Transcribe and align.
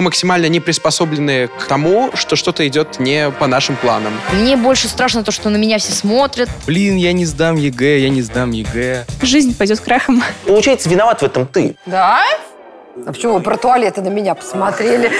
Мы 0.00 0.04
максимально 0.04 0.46
не 0.46 0.60
приспособлены 0.60 1.48
к 1.48 1.66
тому, 1.66 2.10
что 2.14 2.34
что-то 2.34 2.66
идет 2.66 2.98
не 3.00 3.30
по 3.32 3.46
нашим 3.46 3.76
планам. 3.76 4.14
Мне 4.32 4.56
больше 4.56 4.88
страшно 4.88 5.22
то, 5.22 5.30
что 5.30 5.50
на 5.50 5.58
меня 5.58 5.76
все 5.76 5.92
смотрят. 5.92 6.48
Блин, 6.66 6.96
я 6.96 7.12
не 7.12 7.26
сдам 7.26 7.56
ЕГЭ, 7.56 7.98
я 7.98 8.08
не 8.08 8.22
сдам 8.22 8.52
ЕГЭ. 8.52 9.04
Жизнь 9.20 9.54
пойдет 9.54 9.78
крахом. 9.80 10.22
Получается, 10.46 10.88
виноват 10.88 11.20
в 11.20 11.24
этом 11.24 11.46
ты. 11.46 11.76
Да? 11.84 12.22
А 13.06 13.12
почему 13.12 13.34
вы 13.34 13.40
про 13.40 13.58
туалеты 13.58 14.00
на 14.00 14.08
меня 14.08 14.34
посмотрели? 14.34 15.10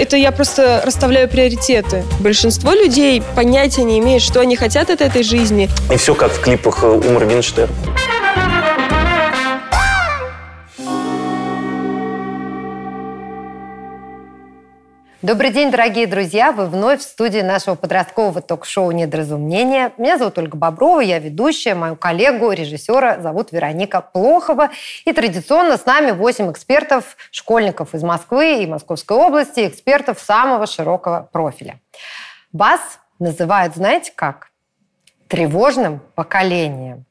Это 0.00 0.16
я 0.16 0.32
просто 0.32 0.80
расставляю 0.86 1.28
приоритеты. 1.28 2.02
Большинство 2.18 2.72
людей 2.72 3.22
понятия 3.36 3.82
не 3.82 3.98
имеют, 3.98 4.22
что 4.22 4.40
они 4.40 4.56
хотят 4.56 4.88
от 4.88 5.02
этой 5.02 5.22
жизни. 5.22 5.68
И 5.92 5.98
все 5.98 6.14
как 6.14 6.32
в 6.32 6.40
клипах 6.40 6.82
э, 6.82 6.86
у 6.86 7.18
Добрый 15.22 15.52
день, 15.52 15.70
дорогие 15.70 16.08
друзья! 16.08 16.50
Вы 16.50 16.66
вновь 16.66 16.98
в 16.98 17.04
студии 17.04 17.38
нашего 17.38 17.76
подросткового 17.76 18.42
ток-шоу 18.42 18.90
«Недоразумение». 18.90 19.92
Меня 19.96 20.18
зовут 20.18 20.36
Ольга 20.36 20.56
Боброва, 20.56 20.98
я 20.98 21.20
ведущая. 21.20 21.76
Мою 21.76 21.94
коллегу, 21.94 22.50
режиссера, 22.50 23.20
зовут 23.20 23.52
Вероника 23.52 24.00
Плохова. 24.00 24.70
И 25.04 25.12
традиционно 25.12 25.76
с 25.76 25.86
нами 25.86 26.10
8 26.10 26.50
экспертов, 26.50 27.16
школьников 27.30 27.94
из 27.94 28.02
Москвы 28.02 28.64
и 28.64 28.66
Московской 28.66 29.16
области, 29.16 29.68
экспертов 29.68 30.18
самого 30.18 30.66
широкого 30.66 31.28
профиля. 31.30 31.78
Вас 32.52 32.80
называют, 33.20 33.76
знаете 33.76 34.12
как? 34.16 34.48
Тревожным 35.28 36.00
поколением. 36.16 37.04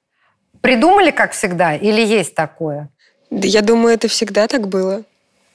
Придумали, 0.59 1.12
как 1.12 1.31
всегда, 1.31 1.75
или 1.77 2.01
есть 2.01 2.35
такое? 2.35 2.89
Да 3.29 3.48
я 3.48 3.62
думаю, 3.62 3.93
это 3.93 4.09
всегда 4.09 4.49
так 4.49 4.67
было. 4.67 5.03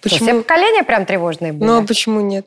Что, 0.04 0.16
все 0.16 0.34
поколения 0.34 0.82
прям 0.84 1.06
тревожные 1.06 1.52
были? 1.52 1.68
Ну, 1.68 1.82
а 1.82 1.86
почему 1.86 2.20
нет? 2.20 2.46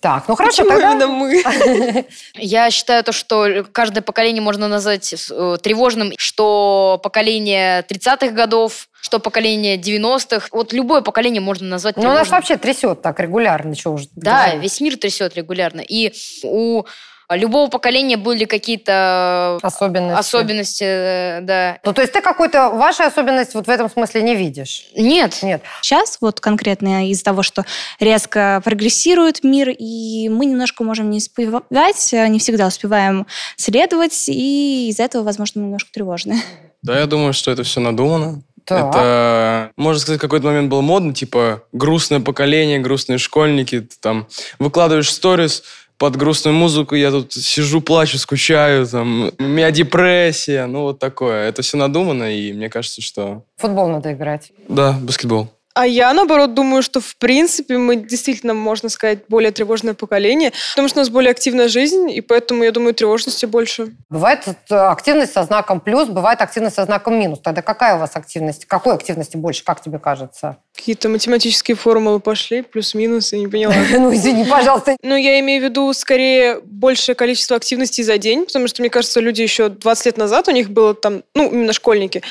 Так, 0.00 0.28
ну 0.28 0.34
хорошо, 0.36 0.64
Почему 0.64 0.78
тогда... 0.78 0.90
именно 0.92 1.06
мы? 1.06 2.04
Я 2.34 2.70
считаю 2.70 3.02
то, 3.04 3.12
что 3.12 3.64
каждое 3.72 4.02
поколение 4.02 4.42
можно 4.42 4.68
назвать 4.68 5.14
э, 5.30 5.56
тревожным, 5.62 6.12
что 6.18 7.00
поколение 7.02 7.82
30-х 7.88 8.28
годов, 8.32 8.90
что 9.00 9.18
поколение 9.18 9.78
90-х. 9.78 10.48
Вот 10.52 10.74
любое 10.74 11.00
поколение 11.00 11.40
можно 11.40 11.66
назвать 11.68 11.96
Ну, 11.96 12.02
тревожным. 12.02 12.20
нас 12.22 12.30
вообще 12.30 12.58
трясет 12.58 13.00
так 13.00 13.18
регулярно, 13.18 13.74
что 13.74 13.92
уж 13.94 14.02
Да, 14.14 14.54
весь 14.56 14.78
мир 14.82 14.98
трясет 14.98 15.36
регулярно. 15.36 15.80
И 15.80 16.12
у 16.42 16.84
любого 17.30 17.68
поколения 17.70 18.16
были 18.16 18.44
какие-то 18.44 19.58
Особенности. 19.62 20.18
особенности, 20.18 20.84
э, 20.84 21.40
да. 21.42 21.78
Ну, 21.84 21.92
то 21.92 22.02
есть 22.02 22.12
ты 22.12 22.20
какую-то 22.20 22.70
вашу 22.70 23.04
особенность 23.04 23.54
вот 23.54 23.66
в 23.66 23.70
этом 23.70 23.90
смысле 23.90 24.22
не 24.22 24.34
видишь? 24.34 24.84
Нет, 24.96 25.42
Нет. 25.42 25.62
Сейчас 25.82 26.18
вот 26.20 26.40
конкретно 26.40 27.08
из-за 27.10 27.24
того, 27.24 27.42
что 27.42 27.64
резко 28.00 28.60
прогрессирует 28.64 29.44
мир, 29.44 29.70
и 29.70 30.28
мы 30.28 30.46
немножко 30.46 30.84
можем 30.84 31.10
не 31.10 31.18
успевать, 31.18 32.10
не 32.12 32.38
всегда 32.38 32.66
успеваем 32.66 33.26
следовать, 33.56 34.28
и 34.28 34.88
из-за 34.90 35.04
этого, 35.04 35.22
возможно, 35.22 35.60
мы 35.60 35.66
немножко 35.66 35.90
тревожны. 35.92 36.36
Да, 36.82 36.98
я 36.98 37.06
думаю, 37.06 37.32
что 37.32 37.50
это 37.50 37.62
все 37.62 37.80
надумано. 37.80 38.42
Так. 38.64 38.94
Это, 38.94 39.72
можно 39.76 40.00
сказать, 40.00 40.18
в 40.18 40.22
какой-то 40.22 40.46
момент 40.46 40.70
было 40.70 40.80
модно, 40.80 41.12
типа 41.12 41.64
грустное 41.72 42.20
поколение, 42.20 42.78
грустные 42.78 43.18
школьники. 43.18 43.80
Ты 43.80 43.96
там 44.00 44.26
выкладываешь 44.58 45.12
сторис 45.12 45.64
под 45.98 46.16
грустную 46.16 46.54
музыку, 46.54 46.94
я 46.94 47.10
тут 47.10 47.32
сижу, 47.32 47.80
плачу, 47.80 48.18
скучаю, 48.18 48.86
там, 48.86 49.30
у 49.38 49.42
меня 49.42 49.70
депрессия, 49.70 50.66
ну 50.66 50.82
вот 50.82 50.98
такое. 50.98 51.48
Это 51.48 51.62
все 51.62 51.76
надумано, 51.76 52.34
и 52.34 52.52
мне 52.52 52.68
кажется, 52.68 53.00
что... 53.00 53.44
Футбол 53.56 53.88
надо 53.88 54.12
играть. 54.12 54.52
Да, 54.68 54.92
баскетбол. 55.00 55.48
А 55.74 55.88
я, 55.88 56.12
наоборот, 56.12 56.54
думаю, 56.54 56.84
что, 56.84 57.00
в 57.00 57.16
принципе, 57.16 57.78
мы 57.78 57.96
действительно, 57.96 58.54
можно 58.54 58.88
сказать, 58.88 59.20
более 59.28 59.50
тревожное 59.50 59.94
поколение, 59.94 60.52
потому 60.70 60.86
что 60.86 61.00
у 61.00 61.00
нас 61.00 61.08
более 61.08 61.32
активная 61.32 61.66
жизнь, 61.66 62.08
и 62.12 62.20
поэтому, 62.20 62.62
я 62.62 62.70
думаю, 62.70 62.94
тревожности 62.94 63.44
больше. 63.44 63.88
Бывает 64.08 64.46
э, 64.46 64.74
активность 64.74 65.32
со 65.32 65.42
знаком 65.42 65.80
плюс, 65.80 66.08
бывает 66.08 66.40
активность 66.40 66.76
со 66.76 66.84
знаком 66.84 67.18
минус. 67.18 67.40
Тогда 67.40 67.60
какая 67.60 67.96
у 67.96 67.98
вас 67.98 68.14
активность? 68.14 68.66
Какой 68.66 68.94
активности 68.94 69.36
больше, 69.36 69.64
как 69.64 69.80
тебе 69.80 69.98
кажется? 69.98 70.58
Какие-то 70.76 71.08
математические 71.08 71.76
формулы 71.76 72.20
пошли, 72.20 72.62
плюс-минус, 72.62 73.32
я 73.32 73.40
не 73.40 73.48
поняла. 73.48 73.74
Ну, 74.04 74.14
извини, 74.14 74.44
пожалуйста. 74.44 74.96
Ну, 75.02 75.16
я 75.16 75.40
имею 75.40 75.60
в 75.60 75.64
виду 75.64 75.92
скорее 75.92 76.60
большее 76.62 77.16
количество 77.16 77.56
активностей 77.56 78.04
за 78.04 78.18
день, 78.18 78.44
потому 78.46 78.68
что, 78.68 78.80
мне 78.80 78.90
кажется, 78.90 79.18
люди 79.18 79.42
еще 79.42 79.70
20 79.70 80.06
лет 80.06 80.18
назад, 80.18 80.46
у 80.46 80.52
них 80.52 80.70
было 80.70 80.94
там, 80.94 81.22
ну, 81.34 81.50
именно 81.50 81.72
школьники, 81.72 82.22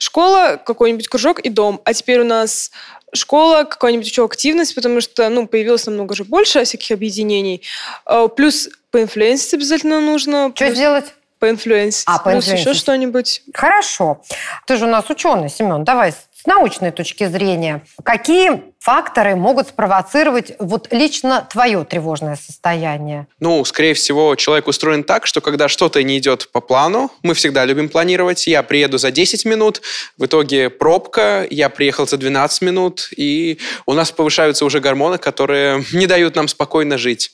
школа, 0.00 0.60
какой-нибудь 0.64 1.08
кружок 1.08 1.38
и 1.40 1.50
дом. 1.50 1.80
А 1.84 1.92
теперь 1.92 2.20
у 2.20 2.24
нас 2.24 2.70
школа, 3.12 3.64
какая-нибудь 3.64 4.06
еще 4.06 4.24
активность, 4.24 4.74
потому 4.74 5.00
что, 5.00 5.28
ну, 5.28 5.46
появилось 5.46 5.86
намного 5.86 6.14
же 6.14 6.24
больше 6.24 6.64
всяких 6.64 6.90
объединений. 6.92 7.62
А, 8.06 8.28
Плюс 8.28 8.68
поинфлюенсить 8.90 9.54
обязательно 9.54 10.00
нужно. 10.00 10.52
Что 10.54 10.66
плюс 10.66 10.76
сделать? 10.76 11.14
Поинфлюенсить. 11.38 12.04
А, 12.06 12.14
еще 12.14 12.24
поинфлюенсить. 12.24 12.76
что-нибудь. 12.76 13.42
Хорошо. 13.54 14.22
Ты 14.66 14.76
же 14.76 14.86
у 14.86 14.88
нас 14.88 15.08
ученый, 15.10 15.48
Семен. 15.48 15.84
Давай 15.84 16.12
с 16.12 16.46
научной 16.46 16.90
точки 16.92 17.26
зрения. 17.26 17.82
Какие 18.02 18.69
факторы 18.80 19.36
могут 19.36 19.68
спровоцировать 19.68 20.52
вот 20.58 20.88
лично 20.90 21.46
твое 21.50 21.84
тревожное 21.84 22.36
состояние? 22.36 23.26
Ну, 23.38 23.62
скорее 23.66 23.92
всего, 23.92 24.34
человек 24.36 24.68
устроен 24.68 25.04
так, 25.04 25.26
что 25.26 25.42
когда 25.42 25.68
что-то 25.68 26.02
не 26.02 26.18
идет 26.18 26.48
по 26.50 26.62
плану, 26.62 27.12
мы 27.22 27.34
всегда 27.34 27.66
любим 27.66 27.90
планировать, 27.90 28.46
я 28.46 28.62
приеду 28.62 28.96
за 28.96 29.10
10 29.10 29.44
минут, 29.44 29.82
в 30.16 30.24
итоге 30.24 30.70
пробка, 30.70 31.46
я 31.50 31.68
приехал 31.68 32.08
за 32.08 32.16
12 32.16 32.62
минут, 32.62 33.10
и 33.14 33.58
у 33.84 33.92
нас 33.92 34.10
повышаются 34.10 34.64
уже 34.64 34.80
гормоны, 34.80 35.18
которые 35.18 35.84
не 35.92 36.06
дают 36.06 36.34
нам 36.34 36.48
спокойно 36.48 36.96
жить. 36.96 37.32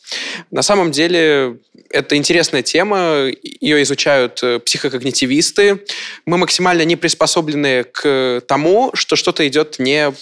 На 0.50 0.62
самом 0.62 0.90
деле, 0.90 1.58
это 1.90 2.16
интересная 2.16 2.62
тема, 2.62 3.28
ее 3.60 3.82
изучают 3.84 4.42
э, 4.42 4.58
психокогнитивисты. 4.58 5.84
Мы 6.24 6.38
максимально 6.38 6.82
не 6.82 6.96
приспособлены 6.96 7.84
к 7.84 8.42
тому, 8.48 8.90
что 8.94 9.14
что-то 9.14 9.46
идет 9.46 9.78
не 9.78 10.12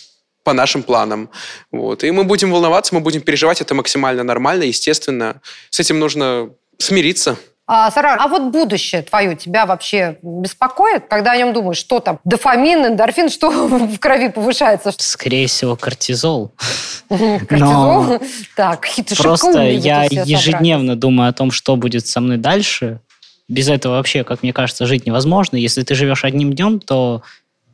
по 0.44 0.52
нашим 0.52 0.82
планам. 0.82 1.30
Вот. 1.72 2.04
И 2.04 2.10
мы 2.10 2.24
будем 2.24 2.52
волноваться, 2.52 2.94
мы 2.94 3.00
будем 3.00 3.22
переживать, 3.22 3.60
это 3.60 3.74
максимально 3.74 4.22
нормально, 4.22 4.64
естественно. 4.64 5.40
С 5.70 5.80
этим 5.80 5.98
нужно 5.98 6.50
смириться. 6.78 7.36
А, 7.66 7.90
Сара, 7.90 8.16
а 8.16 8.28
вот 8.28 8.52
будущее 8.52 9.00
твое 9.02 9.34
тебя 9.36 9.64
вообще 9.64 10.18
беспокоит? 10.22 11.06
Когда 11.08 11.32
о 11.32 11.36
нем 11.36 11.54
думаешь, 11.54 11.78
что 11.78 11.98
там? 11.98 12.20
Дофамин, 12.24 12.84
эндорфин, 12.84 13.30
что 13.30 13.50
в 13.68 13.98
крови 13.98 14.28
повышается? 14.28 14.92
Скорее 14.98 15.46
всего, 15.46 15.74
кортизол. 15.74 16.52
Кортизол? 17.08 18.20
Так, 18.54 18.86
Просто 19.18 19.62
я 19.62 20.04
ежедневно 20.04 20.94
думаю 20.94 21.30
о 21.30 21.32
том, 21.32 21.50
что 21.50 21.76
будет 21.76 22.06
со 22.06 22.20
мной 22.20 22.36
дальше. 22.36 23.00
Без 23.48 23.68
этого 23.68 23.94
вообще, 23.94 24.24
как 24.24 24.42
мне 24.42 24.52
кажется, 24.52 24.84
жить 24.84 25.06
невозможно. 25.06 25.56
Если 25.56 25.82
ты 25.82 25.94
живешь 25.94 26.24
одним 26.24 26.52
днем, 26.52 26.80
то 26.80 27.22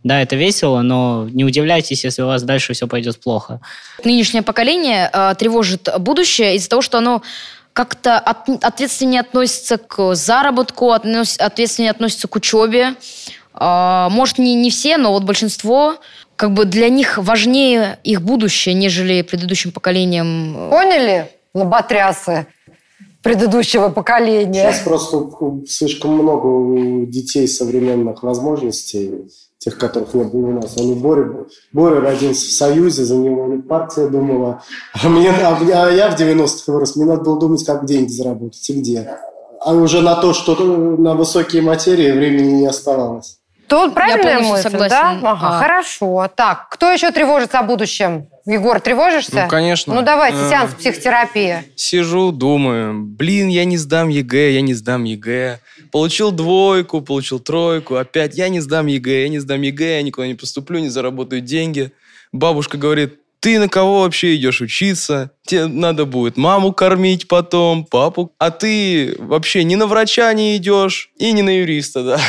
да, 0.02 0.22
это 0.22 0.36
весело, 0.36 0.80
но 0.82 1.28
не 1.30 1.44
удивляйтесь, 1.44 2.04
если 2.04 2.22
у 2.22 2.26
вас 2.26 2.42
дальше 2.42 2.72
все 2.72 2.86
пойдет 2.86 3.20
плохо. 3.20 3.60
Нынешнее 4.04 4.42
поколение 4.42 5.10
э, 5.12 5.34
тревожит 5.38 5.88
будущее 5.98 6.56
из-за 6.56 6.68
того, 6.70 6.82
что 6.82 6.98
оно 6.98 7.22
как-то 7.72 8.18
от- 8.18 8.64
ответственнее 8.64 9.20
относится 9.20 9.78
к 9.78 10.14
заработку, 10.14 10.92
относ- 10.92 11.38
ответственнее 11.38 11.90
относится 11.90 12.28
к 12.28 12.36
учебе. 12.36 12.94
А, 13.52 14.08
может, 14.10 14.38
не, 14.38 14.54
не 14.54 14.70
все, 14.70 14.96
но 14.96 15.12
вот 15.12 15.24
большинство, 15.24 15.96
как 16.36 16.52
бы 16.54 16.64
для 16.64 16.88
них 16.88 17.18
важнее 17.18 17.98
их 18.02 18.22
будущее, 18.22 18.74
нежели 18.74 19.22
предыдущим 19.22 19.70
поколениям. 19.72 20.68
Поняли, 20.70 21.30
лоботрясы 21.52 22.46
предыдущего 23.22 23.90
поколения? 23.90 24.72
Сейчас 24.72 24.80
просто 24.80 25.28
слишком 25.68 26.12
много 26.14 26.46
у 26.46 27.06
детей 27.06 27.46
современных 27.46 28.22
возможностей, 28.22 29.10
тех, 29.60 29.76
которых 29.76 30.14
не 30.14 30.24
было 30.24 30.46
у 30.46 30.52
нас. 30.62 30.74
Они 30.78 30.94
Боря, 30.94 31.26
Боря 31.72 32.00
родился 32.00 32.46
в 32.46 32.50
Союзе, 32.52 33.04
за 33.04 33.14
него 33.14 33.60
партия 33.68 34.08
думала. 34.08 34.62
А, 34.94 35.08
мне, 35.08 35.30
а 35.30 35.54
мне- 35.60 35.74
а 35.74 35.90
я 35.90 36.10
в 36.10 36.18
90-х 36.18 36.72
вырос, 36.72 36.96
мне 36.96 37.04
надо 37.04 37.22
было 37.22 37.38
думать, 37.38 37.64
как 37.64 37.84
деньги 37.84 38.10
заработать 38.10 38.68
и 38.70 38.72
где. 38.80 39.06
А 39.62 39.74
уже 39.74 40.00
на 40.00 40.16
то, 40.16 40.32
что 40.32 40.54
на 40.56 41.14
высокие 41.14 41.60
материи 41.60 42.10
времени 42.10 42.52
не 42.62 42.66
оставалось. 42.66 43.36
Тут 43.68 43.92
правильная 43.94 44.38
полностью 44.40 44.52
мысль, 44.72 44.88
согласна. 44.88 45.20
да? 45.22 45.30
Ага, 45.30 45.48
А. 45.48 45.60
хорошо. 45.60 46.28
Так, 46.34 46.68
кто 46.70 46.90
еще 46.90 47.10
тревожится 47.12 47.58
о 47.58 47.62
будущем? 47.62 48.28
Егор, 48.46 48.80
тревожишься? 48.80 49.42
Ну, 49.44 49.48
конечно. 49.48 49.94
Ну, 49.94 50.02
давайте, 50.02 50.38
Э. 50.38 50.48
сеанс 50.48 50.74
психотерапии. 50.74 51.58
Сижу, 51.76 52.32
думаю, 52.32 52.94
блин, 53.04 53.48
я 53.48 53.64
не 53.66 53.76
сдам 53.76 54.08
ЕГЭ, 54.08 54.54
я 54.54 54.62
не 54.62 54.72
сдам 54.74 55.04
ЕГЭ. 55.04 55.60
Получил 55.90 56.30
двойку, 56.30 57.00
получил 57.00 57.40
тройку, 57.40 57.96
опять 57.96 58.36
я 58.36 58.48
не 58.48 58.60
сдам 58.60 58.86
ЕГЭ, 58.86 59.22
я 59.22 59.28
не 59.28 59.38
сдам 59.38 59.62
ЕГЭ, 59.62 59.96
я 59.96 60.02
никуда 60.02 60.26
не 60.26 60.34
поступлю, 60.34 60.78
не 60.78 60.88
заработаю 60.88 61.40
деньги. 61.40 61.92
Бабушка 62.32 62.78
говорит, 62.78 63.18
ты 63.40 63.58
на 63.58 63.68
кого 63.68 64.02
вообще 64.02 64.36
идешь 64.36 64.60
учиться? 64.60 65.32
Тебе 65.44 65.66
надо 65.66 66.04
будет 66.04 66.36
маму 66.36 66.72
кормить 66.72 67.26
потом, 67.26 67.84
папу. 67.84 68.34
А 68.38 68.50
ты 68.50 69.16
вообще 69.18 69.64
ни 69.64 69.74
на 69.74 69.86
врача 69.86 70.32
не 70.34 70.56
идешь 70.56 71.10
и 71.16 71.32
не 71.32 71.42
на 71.42 71.58
юриста, 71.58 72.04
да. 72.04 72.20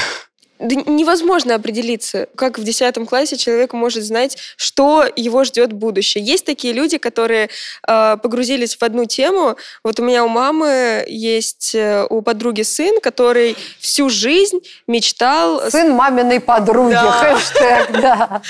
Да 0.62 0.76
невозможно 0.76 1.56
определиться, 1.56 2.28
как 2.36 2.60
в 2.60 2.64
10 2.64 2.96
классе 3.10 3.36
человек 3.36 3.74
может 3.74 4.04
знать, 4.04 4.38
что 4.58 5.06
его 5.16 5.44
ждет 5.44 5.74
будущее. 5.74 6.24
Есть 6.24 6.46
такие 6.46 6.72
люди, 6.74 7.00
которые 7.00 7.50
э, 7.88 8.18
погрузились 8.22 8.76
в 8.76 8.84
одну 8.84 9.06
тему. 9.06 9.56
Вот 9.84 10.00
у 10.00 10.04
меня 10.04 10.24
у 10.24 10.28
мамы 10.28 11.04
есть 11.08 11.74
э, 11.74 12.06
у 12.08 12.22
подруги 12.22 12.62
сын, 12.62 13.02
который 13.02 13.58
всю 13.80 14.10
жизнь 14.10 14.60
мечтал... 14.86 15.72
Сын 15.72 15.92
маминой 15.94 16.40
подруги, 16.40 16.94
Да. 16.94 17.12
хэштег, 17.12 17.92
да. 18.02 18.42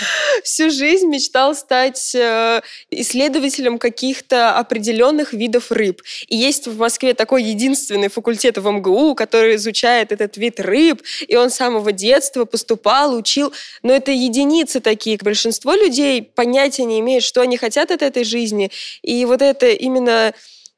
Всю 0.43 0.69
жизнь 0.69 1.07
мечтал 1.07 1.55
стать 1.55 2.13
э, 2.13 2.59
исследователем 2.89 3.77
каких-то 3.77 4.57
определенных 4.57 5.31
видов 5.31 5.71
рыб. 5.71 6.01
И 6.27 6.35
есть 6.35 6.67
в 6.67 6.77
Москве 6.77 7.13
такой 7.13 7.43
единственный 7.43 8.09
факультет 8.09 8.57
в 8.57 8.69
МГУ, 8.69 9.15
который 9.15 9.55
изучает 9.55 10.11
этот 10.11 10.35
вид 10.35 10.59
рыб, 10.59 11.01
и 11.25 11.37
он 11.37 11.49
с 11.49 11.55
самого 11.55 11.93
детства 12.01 12.45
поступал, 12.45 13.15
учил. 13.15 13.53
Но 13.83 13.93
это 13.93 14.11
единицы 14.11 14.79
такие. 14.79 15.17
Большинство 15.21 15.73
людей 15.73 16.21
понятия 16.23 16.83
не 16.83 16.99
имеют, 16.99 17.23
что 17.23 17.41
они 17.41 17.57
хотят 17.57 17.91
от 17.91 18.01
этой 18.01 18.23
жизни. 18.23 18.71
И 19.01 19.25
вот 19.25 19.41
это 19.41 19.67
именно 19.67 20.33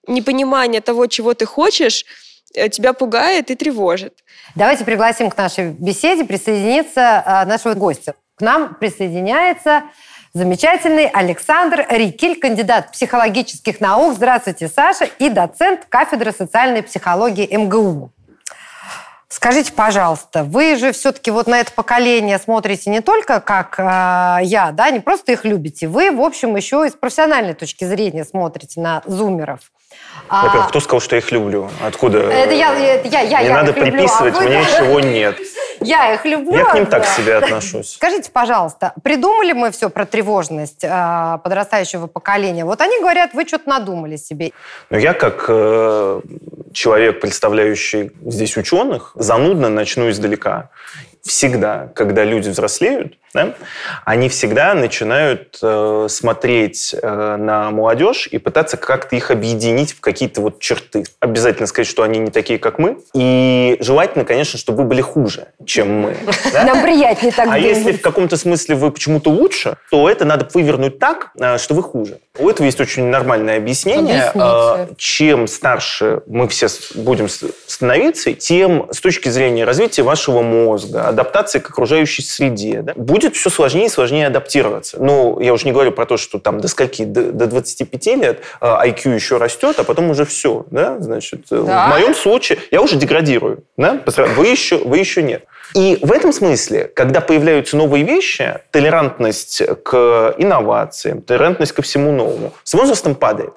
непонимание 0.08 0.82
того, 0.82 1.08
чего 1.08 1.34
ты 1.34 1.46
хочешь, 1.46 2.06
э, 2.54 2.70
тебя 2.70 2.94
пугает 2.94 3.50
и 3.52 3.56
тревожит. 3.56 4.14
Давайте 4.56 4.86
пригласим 4.86 5.30
к 5.30 5.38
нашей 5.38 5.72
беседе 5.72 6.26
присоединиться 6.26 7.24
а, 7.26 7.46
нашего 7.46 7.74
гостя. 7.74 8.16
К 8.36 8.42
нам 8.42 8.76
присоединяется 8.76 9.84
замечательный 10.34 11.08
Александр 11.08 11.86
Рикель, 11.90 12.40
кандидат 12.40 12.92
психологических 12.92 13.80
наук. 13.80 14.16
Здравствуйте, 14.16 14.68
Саша, 14.68 15.06
и 15.20 15.30
доцент 15.30 15.86
кафедры 15.88 16.32
социальной 16.32 16.84
психологии 16.84 17.48
МГУ. 17.56 18.12
Скажите, 19.34 19.74
пожалуйста, 19.74 20.44
вы 20.44 20.76
же 20.76 20.92
все-таки 20.92 21.32
вот 21.32 21.48
на 21.48 21.60
это 21.60 21.72
поколение 21.72 22.38
смотрите 22.38 22.92
не 22.92 23.02
только 23.02 23.40
как 23.40 23.80
э, 23.80 24.46
я, 24.46 24.70
да, 24.72 24.92
не 24.92 25.00
просто 25.00 25.32
их 25.32 25.44
любите, 25.44 25.88
вы, 25.88 26.12
в 26.12 26.22
общем, 26.22 26.56
еще 26.56 26.86
и 26.86 26.92
с 26.92 26.94
профессиональной 26.94 27.56
точки 27.56 27.84
зрения 27.84 28.26
смотрите 28.26 28.80
на 28.80 29.02
зумеров. 29.08 29.72
А, 30.30 30.46
Во-первых, 30.46 30.70
кто 30.70 30.80
сказал, 30.80 31.02
что 31.02 31.16
я 31.16 31.22
их 31.22 31.32
люблю? 31.32 31.68
Откуда? 31.84 32.20
Это 32.20 32.54
я, 32.54 32.76
это 32.76 33.08
я, 33.08 33.22
я, 33.22 33.42
Не 33.42 33.48
я 33.48 33.54
надо 33.56 33.72
их 33.72 33.78
люблю, 33.78 33.90
а 33.90 33.98
приписывать, 33.98 34.36
вы- 34.36 34.46
мне 34.46 34.60
ничего 34.60 35.00
нет. 35.00 35.38
Я 35.82 36.14
их 36.14 36.26
люблю. 36.26 36.56
Я 36.56 36.66
к 36.66 36.74
ним 36.76 36.86
так 36.86 37.02
да. 37.02 37.08
к 37.08 37.18
себе 37.18 37.36
отношусь. 37.36 37.94
Скажите, 37.96 38.32
пожалуйста, 38.32 38.94
придумали 39.04 39.54
мы 39.54 39.72
все 39.72 39.90
про 39.90 40.06
тревожность 40.06 40.84
э, 40.84 41.38
подрастающего 41.44 42.08
поколения? 42.08 42.66
Вот 42.66 42.82
они 42.82 43.00
говорят, 43.00 43.34
вы 43.34 43.46
что-то 43.46 43.70
надумали 43.70 44.16
себе. 44.16 44.52
Но 44.90 44.98
я, 44.98 45.14
как 45.14 45.46
э, 45.48 46.22
человек, 46.72 47.20
представляющий 47.20 48.12
здесь 48.26 48.56
ученых, 48.58 49.12
занудно 49.24 49.70
начну 49.70 50.10
издалека. 50.10 50.70
Всегда, 51.24 51.90
когда 51.96 52.24
люди 52.24 52.50
взрослеют, 52.50 53.18
да, 53.34 53.54
они 54.06 54.30
всегда 54.30 54.74
начинают 54.74 55.58
э, 55.62 56.08
смотреть 56.10 56.96
э, 57.02 57.36
на 57.38 57.72
молодежь 57.72 58.28
и 58.32 58.38
пытаться 58.38 58.78
как-то 58.78 59.16
их 59.16 59.32
объединить 59.32 59.94
в 59.94 60.00
какие-то 60.02 60.42
вот 60.42 60.60
черты. 60.60 61.04
Обязательно 61.20 61.68
сказать, 61.68 61.88
что 61.88 62.04
они 62.04 62.20
не 62.20 62.32
такие, 62.32 62.60
как 62.60 62.80
мы. 62.80 62.98
И 63.14 63.78
желательно, 63.80 64.26
конечно, 64.26 64.60
чтобы 64.60 64.84
вы 64.84 64.90
были 64.90 65.02
хуже, 65.02 65.48
чем 65.66 66.02
мы. 66.02 66.18
да. 66.54 66.64
Нам 66.64 66.82
приятнее 66.82 67.32
так 67.32 67.48
А 67.48 67.58
думать. 67.58 67.64
если 67.64 67.92
в 67.94 68.02
каком-то 68.02 68.38
смысле 68.38 68.76
вы 68.76 68.92
почему-то 68.92 69.30
лучше, 69.30 69.78
то 69.90 70.10
это 70.10 70.26
надо 70.26 70.48
вывернуть 70.54 71.00
так, 71.00 71.32
э, 71.40 71.58
что 71.58 71.74
вы 71.74 71.84
хуже. 71.84 72.20
У 72.38 72.50
этого 72.50 72.66
есть 72.66 72.82
очень 72.82 73.06
нормальное 73.06 73.58
объяснение. 73.58 74.24
Объясните. 74.26 74.92
Э, 74.92 74.96
Чем 74.98 75.48
старше 75.48 76.22
мы 76.28 76.48
все 76.48 76.68
будем 76.96 77.28
становиться, 77.30 78.34
тем 78.34 78.88
с 78.92 79.00
точки 79.00 79.30
зрения 79.30 79.64
развития 79.66 80.04
вашего 80.04 80.42
мозга, 80.42 81.08
адаптации 81.08 81.60
к 81.60 81.70
окружающей 81.70 82.22
среде, 82.22 82.82
да, 82.82 82.94
будет 82.96 83.23
все 83.30 83.50
сложнее 83.50 83.86
и 83.86 83.90
сложнее 83.90 84.28
адаптироваться. 84.28 84.98
Ну, 85.02 85.40
я 85.40 85.54
уже 85.54 85.66
не 85.66 85.72
говорю 85.72 85.92
про 85.92 86.06
то, 86.06 86.18
что 86.18 86.40
там 86.40 86.60
до 86.60 86.68
скольки, 86.68 87.04
до, 87.06 87.32
до 87.32 87.48
25 87.48 88.06
лет 88.18 88.40
э, 88.62 88.66
IQ 88.66 89.16
еще 89.16 89.38
растет, 89.38 89.80
а 89.80 89.84
потом 89.84 90.10
уже 90.10 90.26
все, 90.26 90.66
да, 90.72 90.98
значит, 91.00 91.42
э, 91.52 91.64
Да. 91.66 91.88
в 91.88 91.90
моем 91.90 92.14
случае 92.16 92.60
я 92.72 92.82
уже 92.82 92.96
деградирую, 92.96 93.64
да, 93.78 94.02
вы 94.36 94.48
еще, 94.48 94.78
вы 94.78 94.98
еще 94.98 95.22
нет. 95.24 95.46
И 95.76 95.98
в 96.02 96.12
этом 96.12 96.32
смысле, 96.34 96.92
когда 96.94 97.20
появляются 97.20 97.78
новые 97.78 98.04
вещи, 98.04 98.60
толерантность 98.72 99.64
к 99.84 100.36
инновациям, 100.38 101.22
толерантность 101.22 101.72
ко 101.72 101.82
всему 101.82 102.12
новому, 102.12 102.54
с 102.64 102.74
возрастом 102.76 103.16
падает. 103.16 103.54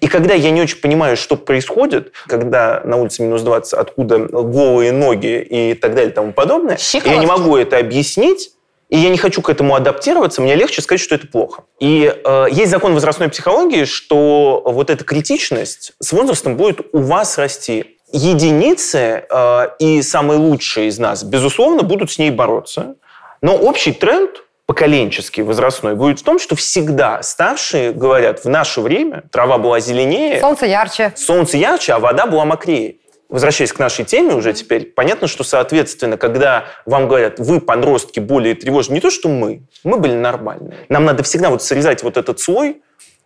И 0.00 0.06
когда 0.08 0.32
я 0.32 0.50
не 0.50 0.62
очень 0.62 0.78
понимаю, 0.78 1.16
что 1.18 1.36
происходит, 1.36 2.12
когда 2.26 2.80
на 2.84 2.96
улице 2.96 3.22
минус 3.22 3.42
20, 3.42 3.74
откуда 3.74 4.18
голые 4.18 4.92
ноги 4.92 5.40
и 5.42 5.74
так 5.74 5.94
далее 5.94 6.10
и 6.10 6.14
тому 6.14 6.32
подобное, 6.32 6.76
и 6.76 7.08
я 7.10 7.16
не 7.18 7.26
могу 7.26 7.54
это 7.56 7.76
объяснить, 7.76 8.52
и 8.88 8.98
я 8.98 9.10
не 9.10 9.18
хочу 9.18 9.42
к 9.42 9.50
этому 9.50 9.74
адаптироваться, 9.74 10.40
мне 10.40 10.54
легче 10.54 10.80
сказать, 10.82 11.00
что 11.00 11.14
это 11.14 11.26
плохо. 11.26 11.64
И 11.78 12.12
э, 12.24 12.46
есть 12.50 12.70
закон 12.70 12.94
возрастной 12.94 13.28
психологии, 13.28 13.84
что 13.84 14.62
вот 14.64 14.90
эта 14.90 15.04
критичность 15.04 15.92
с 16.00 16.12
возрастом 16.12 16.56
будет 16.56 16.80
у 16.92 17.00
вас 17.00 17.36
расти. 17.38 17.96
Единицы 18.12 19.24
э, 19.30 19.68
и 19.78 20.00
самые 20.02 20.38
лучшие 20.38 20.88
из 20.88 20.98
нас, 20.98 21.22
безусловно, 21.22 21.82
будут 21.82 22.10
с 22.10 22.18
ней 22.18 22.30
бороться. 22.30 22.96
Но 23.42 23.54
общий 23.56 23.92
тренд 23.92 24.42
поколенческий, 24.64 25.42
возрастной, 25.42 25.94
будет 25.94 26.20
в 26.20 26.22
том, 26.22 26.38
что 26.38 26.54
всегда 26.56 27.22
старшие 27.22 27.92
говорят, 27.92 28.44
в 28.44 28.48
наше 28.48 28.80
время 28.80 29.24
трава 29.30 29.56
была 29.58 29.80
зеленее, 29.80 30.40
Солнце 30.40 30.66
ярче. 30.66 31.12
солнце 31.16 31.56
ярче, 31.56 31.94
а 31.94 31.98
вода 31.98 32.26
была 32.26 32.44
мокрее. 32.44 32.96
Возвращаясь 33.28 33.72
к 33.72 33.78
нашей 33.78 34.06
теме 34.06 34.34
уже 34.34 34.54
теперь, 34.54 34.86
понятно, 34.86 35.28
что, 35.28 35.44
соответственно, 35.44 36.16
когда 36.16 36.64
вам 36.86 37.08
говорят, 37.08 37.38
вы, 37.38 37.60
подростки, 37.60 38.20
более 38.20 38.54
тревожны, 38.54 38.94
не 38.94 39.00
то, 39.00 39.10
что 39.10 39.28
мы, 39.28 39.62
мы 39.84 39.98
были 39.98 40.14
нормальные. 40.14 40.74
Нам 40.88 41.04
надо 41.04 41.22
всегда 41.22 41.50
вот 41.50 41.62
срезать 41.62 42.02
вот 42.02 42.16
этот 42.16 42.40
слой 42.40 42.80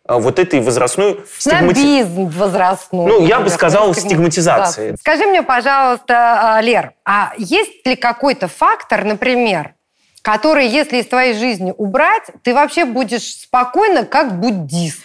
а, 0.05 0.19
вот 0.19 0.41
этой 0.41 0.61
возрастной 0.61 1.21
стигмати- 1.39 1.75
Снобизм 1.75 2.27
возрастной. 2.31 3.07
Ну, 3.07 3.25
я 3.27 3.39
бы 3.39 3.49
сказал, 3.51 3.93
стигма- 3.93 4.09
стигматизации. 4.09 4.91
Да. 4.91 4.97
Скажи 4.97 5.27
мне, 5.27 5.45
пожалуйста, 5.45 6.57
а, 6.57 6.61
Лер, 6.61 6.95
а 7.05 7.33
есть 7.39 7.87
ли 7.87 7.95
какой-то 7.95 8.49
фактор, 8.49 9.05
например, 9.05 9.75
который, 10.23 10.67
если 10.67 10.97
из 10.97 11.07
твоей 11.07 11.35
жизни 11.35 11.73
убрать, 11.79 12.25
ты 12.43 12.53
вообще 12.55 12.85
будешь 12.85 13.37
спокойно, 13.43 14.05
как 14.05 14.41
буддист? 14.41 14.99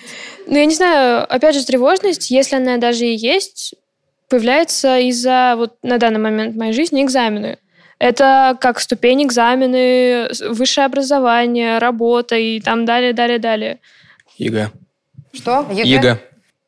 Ну, 0.48 0.58
я 0.58 0.66
не 0.66 0.74
знаю, 0.74 1.32
опять 1.32 1.54
же, 1.54 1.64
тревожность, 1.64 2.32
если 2.32 2.56
она 2.56 2.78
даже 2.78 3.06
и 3.06 3.16
есть, 3.16 3.76
появляется 4.29 5.00
из-за, 5.00 5.56
вот 5.57 5.75
на 5.83 5.97
данный 5.97 6.19
момент 6.19 6.56
в 6.56 6.57
моей 6.57 6.74
жизни, 6.74 7.03
экзамены. 7.03 7.59
Это 8.00 8.57
как 8.62 8.79
ступень 8.79 9.24
экзамены, 9.24 10.29
высшее 10.50 10.85
образование, 10.85 11.79
работа 11.79 12.35
и 12.35 12.59
там 12.59 12.85
далее, 12.85 13.13
далее, 13.13 13.39
далее. 13.39 13.79
ЕГЭ. 14.38 14.71
Что? 15.33 15.68
ЕГЭ. 15.71 16.19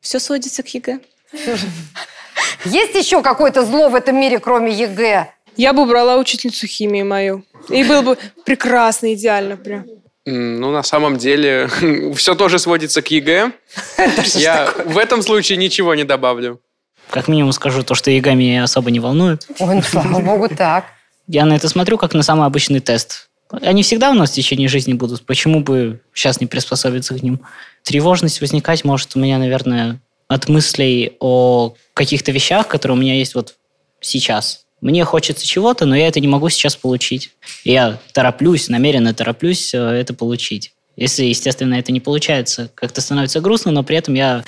Все 0.01 0.19
сводится 0.19 0.63
к 0.63 0.67
ЕГЭ. 0.67 0.99
Есть 2.65 2.95
еще 2.95 3.21
какое-то 3.21 3.63
зло 3.63 3.89
в 3.89 3.95
этом 3.95 4.19
мире, 4.19 4.39
кроме 4.39 4.71
ЕГЭ? 4.71 5.27
Я 5.55 5.73
бы 5.73 5.83
убрала 5.83 6.17
учительницу 6.17 6.67
химии 6.67 7.03
мою. 7.03 7.43
И 7.69 7.83
было 7.83 8.01
бы 8.01 8.17
прекрасно, 8.45 9.13
идеально 9.13 9.57
прям. 9.57 9.85
Ну, 10.25 10.71
на 10.71 10.83
самом 10.83 11.17
деле, 11.17 11.69
все 12.15 12.33
тоже 12.35 12.59
сводится 12.59 13.01
к 13.01 13.07
ЕГЭ. 13.11 13.51
Я 14.35 14.73
в 14.85 14.97
этом 14.97 15.21
случае 15.21 15.57
ничего 15.57 15.95
не 15.95 16.03
добавлю. 16.03 16.59
Как 17.09 17.27
минимум 17.27 17.51
скажу 17.51 17.83
то, 17.83 17.95
что 17.95 18.11
меня 18.11 18.63
особо 18.63 18.91
не 18.91 18.99
волнует. 18.99 19.47
Ой, 19.59 19.75
ну, 19.75 19.81
слава 19.81 20.19
богу, 20.19 20.47
так. 20.49 20.85
Я 21.27 21.45
на 21.45 21.55
это 21.55 21.69
смотрю 21.69 21.97
как 21.97 22.13
на 22.13 22.23
самый 22.23 22.45
обычный 22.45 22.79
тест. 22.79 23.29
Они 23.51 23.81
всегда 23.81 24.11
у 24.11 24.13
нас 24.13 24.31
в 24.31 24.33
течение 24.33 24.67
жизни 24.67 24.93
будут. 24.93 25.25
Почему 25.25 25.61
бы 25.61 26.01
сейчас 26.13 26.39
не 26.39 26.45
приспособиться 26.45 27.15
к 27.15 27.23
ним? 27.23 27.41
Тревожность 27.83 28.41
возникать 28.41 28.83
может 28.83 29.15
у 29.15 29.19
меня, 29.19 29.39
наверное, 29.39 29.99
от 30.27 30.47
мыслей 30.47 31.13
о 31.19 31.73
каких-то 31.95 32.31
вещах, 32.31 32.67
которые 32.67 32.97
у 32.97 33.01
меня 33.01 33.15
есть 33.15 33.33
вот 33.33 33.55
сейчас. 33.99 34.65
Мне 34.81 35.03
хочется 35.03 35.45
чего-то, 35.45 35.85
но 35.85 35.95
я 35.95 36.07
это 36.07 36.19
не 36.19 36.27
могу 36.27 36.49
сейчас 36.49 36.75
получить. 36.75 37.31
Я 37.63 37.97
тороплюсь, 38.13 38.69
намеренно 38.69 39.13
тороплюсь 39.13 39.73
э, 39.73 39.77
это 39.77 40.13
получить. 40.13 40.73
Если, 40.95 41.25
естественно, 41.25 41.75
это 41.75 41.91
не 41.91 41.99
получается, 41.99 42.69
как-то 42.75 43.01
становится 43.01 43.41
грустно, 43.41 43.71
но 43.71 43.83
при 43.83 43.97
этом 43.97 44.13
я 44.13 44.43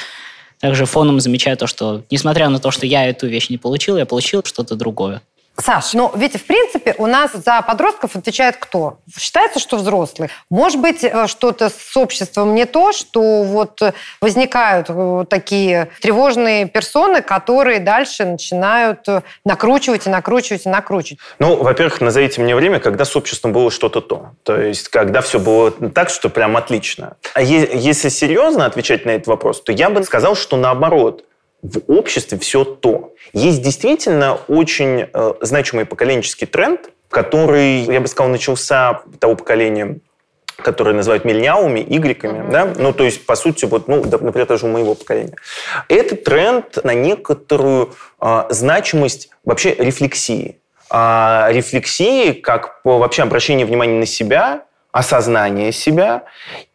также 0.61 0.85
фоном 0.85 1.19
замечаю 1.19 1.57
то, 1.57 1.67
что, 1.67 2.03
несмотря 2.11 2.47
на 2.49 2.59
то, 2.59 2.71
что 2.71 2.85
я 2.85 3.07
эту 3.07 3.27
вещь 3.27 3.49
не 3.49 3.57
получил, 3.57 3.97
я 3.97 4.05
получил 4.05 4.43
что-то 4.45 4.75
другое. 4.75 5.21
Саш, 5.57 5.93
ну 5.93 6.11
ведь 6.15 6.39
в 6.41 6.45
принципе 6.45 6.95
у 6.97 7.05
нас 7.05 7.31
за 7.33 7.61
подростков 7.61 8.15
отвечает 8.15 8.55
кто? 8.57 8.97
Считается, 9.15 9.59
что 9.59 9.77
взрослый. 9.77 10.29
Может 10.49 10.81
быть, 10.81 11.03
э, 11.03 11.27
что-то 11.27 11.69
с 11.69 11.95
обществом 11.97 12.55
не 12.55 12.65
то, 12.65 12.93
что 12.93 13.43
вот 13.43 13.81
возникают 14.21 14.87
э, 14.89 15.25
такие 15.29 15.89
тревожные 16.01 16.67
персоны, 16.67 17.21
которые 17.21 17.79
дальше 17.79 18.25
начинают 18.25 19.07
э, 19.07 19.21
накручивать 19.45 20.07
и 20.07 20.09
накручивать 20.09 20.65
и 20.65 20.69
накручивать. 20.69 21.19
Ну, 21.37 21.61
во-первых, 21.61 22.01
назовите 22.01 22.41
мне 22.41 22.55
время, 22.55 22.79
когда 22.79 23.05
с 23.05 23.15
обществом 23.15 23.53
было 23.53 23.69
что-то 23.69 24.01
то. 24.01 24.31
То 24.43 24.59
есть, 24.59 24.87
когда 24.87 25.21
все 25.21 25.39
было 25.39 25.69
так, 25.71 26.09
что 26.09 26.29
прям 26.29 26.57
отлично. 26.57 27.17
А 27.35 27.41
е- 27.41 27.69
если 27.73 28.09
серьезно 28.09 28.65
отвечать 28.65 29.05
на 29.05 29.11
этот 29.11 29.27
вопрос, 29.27 29.61
то 29.61 29.71
я 29.71 29.89
бы 29.89 30.03
сказал, 30.03 30.35
что 30.35 30.57
наоборот, 30.57 31.23
в 31.61 31.79
обществе 31.87 32.37
все 32.39 32.63
то. 32.63 33.13
Есть 33.33 33.61
действительно 33.61 34.39
очень 34.47 35.07
э, 35.13 35.33
значимый 35.41 35.85
поколенческий 35.85 36.47
тренд, 36.47 36.89
который, 37.09 37.81
я 37.81 37.99
бы 37.99 38.07
сказал, 38.07 38.31
начался 38.31 39.01
того 39.19 39.35
поколения 39.35 39.99
которые 40.57 40.95
называют 40.95 41.25
мильняуми, 41.25 41.79
игреками, 41.79 42.39
uh-huh. 42.39 42.51
да, 42.51 42.73
ну, 42.77 42.93
то 42.93 43.03
есть, 43.03 43.25
по 43.25 43.35
сути, 43.35 43.65
вот, 43.65 43.87
ну, 43.87 44.03
например, 44.03 44.45
даже 44.45 44.67
у 44.67 44.69
моего 44.69 44.93
поколения. 44.93 45.33
Это 45.87 46.15
тренд 46.15 46.83
на 46.83 46.93
некоторую 46.93 47.95
э, 48.21 48.43
значимость 48.49 49.29
вообще 49.43 49.73
рефлексии. 49.73 50.59
Э, 50.91 51.47
рефлексии 51.49 52.33
как 52.33 52.81
вообще 52.83 53.23
обращение 53.23 53.65
внимания 53.65 53.97
на 53.97 54.05
себя, 54.05 54.65
осознание 54.91 55.71
себя. 55.71 56.25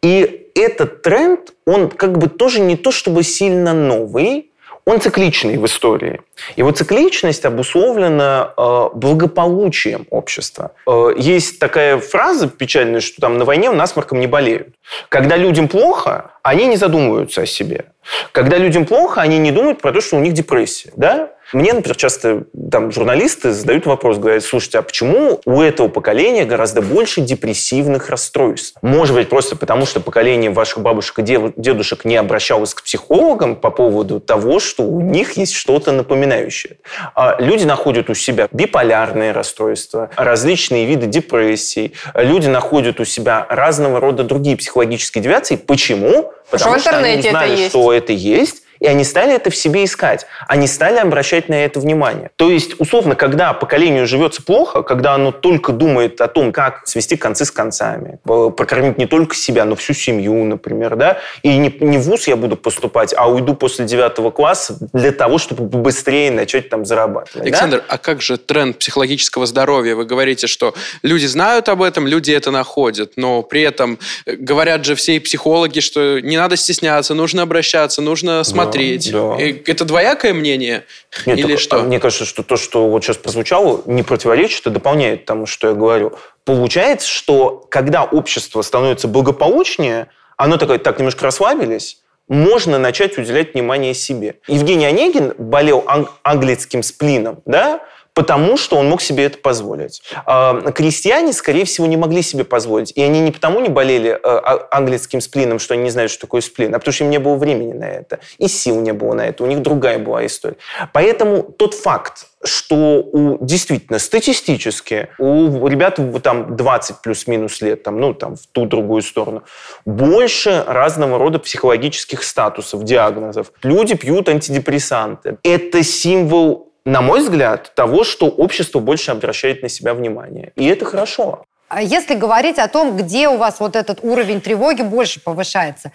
И 0.01 0.49
этот 0.55 1.01
тренд, 1.01 1.53
он 1.65 1.89
как 1.89 2.17
бы 2.17 2.27
тоже 2.27 2.59
не 2.59 2.75
то 2.75 2.91
чтобы 2.91 3.23
сильно 3.23 3.73
новый, 3.73 4.46
он 4.87 5.01
цикличный 5.01 5.57
в 5.57 5.65
истории. 5.65 6.21
Его 6.55 6.71
цикличность 6.71 7.43
обусловлена 7.43 8.53
э, 8.55 8.89
благополучием 8.93 10.07
общества. 10.09 10.71
Э, 10.87 11.09
есть 11.17 11.59
такая 11.59 11.97
фраза 11.97 12.47
печальная, 12.47 13.01
что 13.01 13.19
там 13.19 13.37
на 13.37 13.43
войне 13.43 13.69
насморком 13.69 14.21
не 14.21 14.27
болеют. 14.27 14.69
Когда 15.09 15.35
людям 15.35 15.67
плохо, 15.67 16.31
они 16.41 16.67
не 16.67 16.77
задумываются 16.77 17.41
о 17.41 17.45
себе. 17.45 17.87
Когда 18.31 18.57
людям 18.57 18.85
плохо, 18.85 19.19
они 19.19 19.39
не 19.39 19.51
думают 19.51 19.81
про 19.81 19.91
то, 19.91 19.99
что 19.99 20.15
у 20.15 20.19
них 20.21 20.31
депрессия. 20.31 20.93
Да? 20.95 21.31
Мне, 21.53 21.73
например, 21.73 21.95
часто 21.95 22.43
там, 22.71 22.91
журналисты 22.91 23.51
задают 23.51 23.85
вопрос, 23.85 24.17
говорят, 24.17 24.43
слушайте, 24.43 24.79
а 24.79 24.81
почему 24.81 25.39
у 25.45 25.61
этого 25.61 25.87
поколения 25.87 26.43
гораздо 26.43 26.81
больше 26.81 27.21
депрессивных 27.21 28.09
расстройств? 28.09 28.77
Может 28.81 29.15
быть, 29.15 29.29
просто 29.29 29.55
потому, 29.55 29.85
что 29.85 30.01
поколение 30.01 30.51
ваших 30.51 30.81
бабушек 30.81 31.19
и 31.19 31.21
дедушек 31.23 32.03
не 32.03 32.17
обращалось 32.17 32.73
к 32.73 32.83
психологам 32.83 33.55
по 33.55 33.71
поводу 33.71 34.19
того, 34.19 34.59
что 34.59 34.83
у 34.83 34.99
них 34.99 35.37
есть 35.37 35.53
что-то 35.53 35.93
напоминающее. 35.93 36.77
А 37.15 37.37
люди 37.39 37.63
находят 37.63 38.09
у 38.09 38.13
себя 38.13 38.49
биполярные 38.51 39.31
расстройства, 39.31 40.09
различные 40.17 40.85
виды 40.85 41.07
депрессий, 41.07 41.93
люди 42.13 42.47
находят 42.47 42.99
у 42.99 43.05
себя 43.05 43.45
разного 43.49 44.01
рода 44.01 44.23
другие 44.23 44.57
психологические 44.57 45.23
девиации. 45.23 45.55
Почему? 45.55 46.33
Потому 46.49 46.79
что, 46.79 46.89
что 46.91 46.99
они 46.99 47.19
узнали, 47.19 47.53
это 47.53 47.69
что 47.69 47.93
это 47.93 48.13
есть, 48.13 48.63
и 48.79 48.87
они 48.87 49.03
стали 49.03 49.33
это 49.33 49.49
в 49.49 49.55
себе 49.55 49.83
искать. 49.83 50.25
Они 50.47 50.67
стали 50.67 50.97
обращать 50.97 51.49
на 51.49 51.55
это 51.55 51.79
внимание. 51.79 52.29
То 52.35 52.49
есть, 52.49 52.79
условно, 52.79 53.15
когда 53.15 53.53
поколению 53.53 54.07
живется 54.07 54.43
плохо, 54.43 54.83
когда 54.83 55.13
оно 55.13 55.31
только 55.31 55.71
думает 55.71 56.21
о 56.21 56.27
том, 56.27 56.51
как 56.51 56.87
свести 56.87 57.17
концы 57.17 57.45
с 57.45 57.51
концами, 57.51 58.19
прокормить 58.23 58.97
не 58.97 59.05
только 59.05 59.35
себя, 59.35 59.65
но 59.65 59.75
всю 59.75 59.93
семью, 59.93 60.43
например, 60.43 60.95
да, 60.95 61.19
и 61.43 61.57
не, 61.57 61.75
не 61.79 61.97
в 61.97 62.01
ВУЗ 62.01 62.27
я 62.27 62.35
буду 62.35 62.55
поступать, 62.55 63.13
а 63.15 63.29
уйду 63.29 63.55
после 63.55 63.85
девятого 63.85 64.31
класса 64.31 64.77
для 64.93 65.11
того, 65.11 65.37
чтобы 65.37 65.63
быстрее 65.63 66.31
начать 66.31 66.69
там 66.69 66.85
зарабатывать. 66.85 67.43
Александр, 67.47 67.77
да? 67.77 67.83
а 67.87 67.97
как 67.97 68.21
же 68.21 68.37
тренд 68.37 68.77
психологического 68.77 69.45
здоровья? 69.45 69.95
Вы 69.95 70.05
говорите, 70.05 70.47
что 70.47 70.73
люди 71.01 71.25
знают 71.25 71.69
об 71.69 71.81
этом, 71.81 72.07
люди 72.07 72.31
это 72.31 72.51
находят, 72.51 73.13
но 73.15 73.41
при 73.41 73.61
этом 73.61 73.99
э, 74.25 74.35
говорят 74.35 74.85
же 74.85 74.95
все 74.95 75.19
психологи, 75.19 75.79
что 75.79 76.19
не 76.19 76.37
надо 76.37 76.55
стесняться, 76.55 77.13
нужно 77.13 77.41
обращаться, 77.41 78.01
нужно 78.01 78.43
смотреть 78.43 78.66
смотреть. 78.71 79.11
Да. 79.11 79.37
Это 79.39 79.85
двоякое 79.85 80.33
мнение? 80.33 80.85
Нет, 81.25 81.39
Или 81.39 81.53
так, 81.53 81.59
что? 81.59 81.79
Мне 81.83 81.99
кажется, 81.99 82.25
что 82.25 82.43
то, 82.43 82.57
что 82.57 82.87
вот 82.89 83.03
сейчас 83.03 83.17
прозвучало, 83.17 83.81
не 83.85 84.03
противоречит, 84.03 84.65
а 84.67 84.69
дополняет 84.69 85.25
тому, 85.25 85.45
что 85.45 85.69
я 85.69 85.73
говорю. 85.73 86.13
Получается, 86.45 87.07
что 87.07 87.65
когда 87.69 88.03
общество 88.03 88.61
становится 88.61 89.07
благополучнее, 89.07 90.07
оно 90.37 90.57
такое, 90.57 90.77
так, 90.77 90.99
немножко 90.99 91.25
расслабились, 91.25 91.99
можно 92.27 92.77
начать 92.77 93.17
уделять 93.17 93.53
внимание 93.53 93.93
себе. 93.93 94.35
Евгений 94.47 94.85
Онегин 94.85 95.33
болел 95.37 95.83
ан- 95.87 96.09
английским 96.23 96.83
сплином, 96.83 97.41
да, 97.45 97.81
потому 98.17 98.57
что 98.57 98.77
он 98.77 98.89
мог 98.89 98.99
себе 98.99 99.25
это 99.25 99.37
позволить. 99.37 100.01
А, 100.25 100.71
крестьяне, 100.71 101.33
скорее 101.33 101.65
всего, 101.65 101.85
не 101.85 101.97
могли 101.97 102.23
себе 102.23 102.43
позволить. 102.43 102.91
И 102.95 103.03
они 103.03 103.19
не 103.19 103.31
потому 103.31 103.59
не 103.59 103.69
болели 103.69 104.09
э, 104.09 104.17
а, 104.23 104.67
английским 104.71 105.21
сплином, 105.21 105.59
что 105.59 105.75
они 105.75 105.83
не 105.83 105.91
знают, 105.91 106.09
что 106.09 106.21
такое 106.21 106.41
сплин, 106.41 106.73
а 106.73 106.79
потому 106.79 106.93
что 106.93 107.03
им 107.03 107.11
не 107.11 107.19
было 107.19 107.35
времени 107.35 107.73
на 107.73 107.83
это. 107.83 108.17
И 108.39 108.47
сил 108.47 108.81
не 108.81 108.91
было 108.91 109.13
на 109.13 109.27
это. 109.27 109.43
У 109.43 109.45
них 109.45 109.61
другая 109.61 109.99
была 109.99 110.25
история. 110.25 110.55
Поэтому 110.93 111.43
тот 111.43 111.75
факт, 111.75 112.25
что 112.43 113.03
у, 113.03 113.37
действительно 113.45 113.99
статистически 113.99 115.09
у 115.19 115.67
ребят 115.67 115.99
там 116.23 116.55
20 116.55 117.03
плюс-минус 117.03 117.61
лет, 117.61 117.83
там, 117.83 117.99
ну, 117.99 118.15
там, 118.15 118.35
в 118.35 118.47
ту 118.47 118.65
другую 118.65 119.03
сторону, 119.03 119.43
больше 119.85 120.63
разного 120.65 121.19
рода 121.19 121.37
психологических 121.37 122.23
статусов, 122.23 122.83
диагнозов. 122.83 123.51
Люди 123.61 123.93
пьют 123.93 124.27
антидепрессанты. 124.27 125.37
Это 125.43 125.83
символ 125.83 126.67
на 126.87 127.01
мой 127.01 127.19
взгляд, 127.19 127.73
того, 127.75 128.05
что 128.05 128.27
общество 128.27 128.79
больше 128.79 129.11
обращает 129.11 129.61
на 129.61 129.67
себя 129.67 129.93
внимание. 129.93 130.53
И 130.55 130.65
это 130.65 130.85
хорошо. 130.85 131.43
А 131.67 131.81
если 131.81 132.15
говорить 132.15 132.57
о 132.59 132.69
том, 132.69 132.95
где 132.95 133.27
у 133.27 133.35
вас 133.35 133.59
вот 133.59 133.75
этот 133.75 133.99
уровень 134.03 134.39
тревоги 134.39 134.83
больше 134.83 135.19
повышается, 135.19 135.91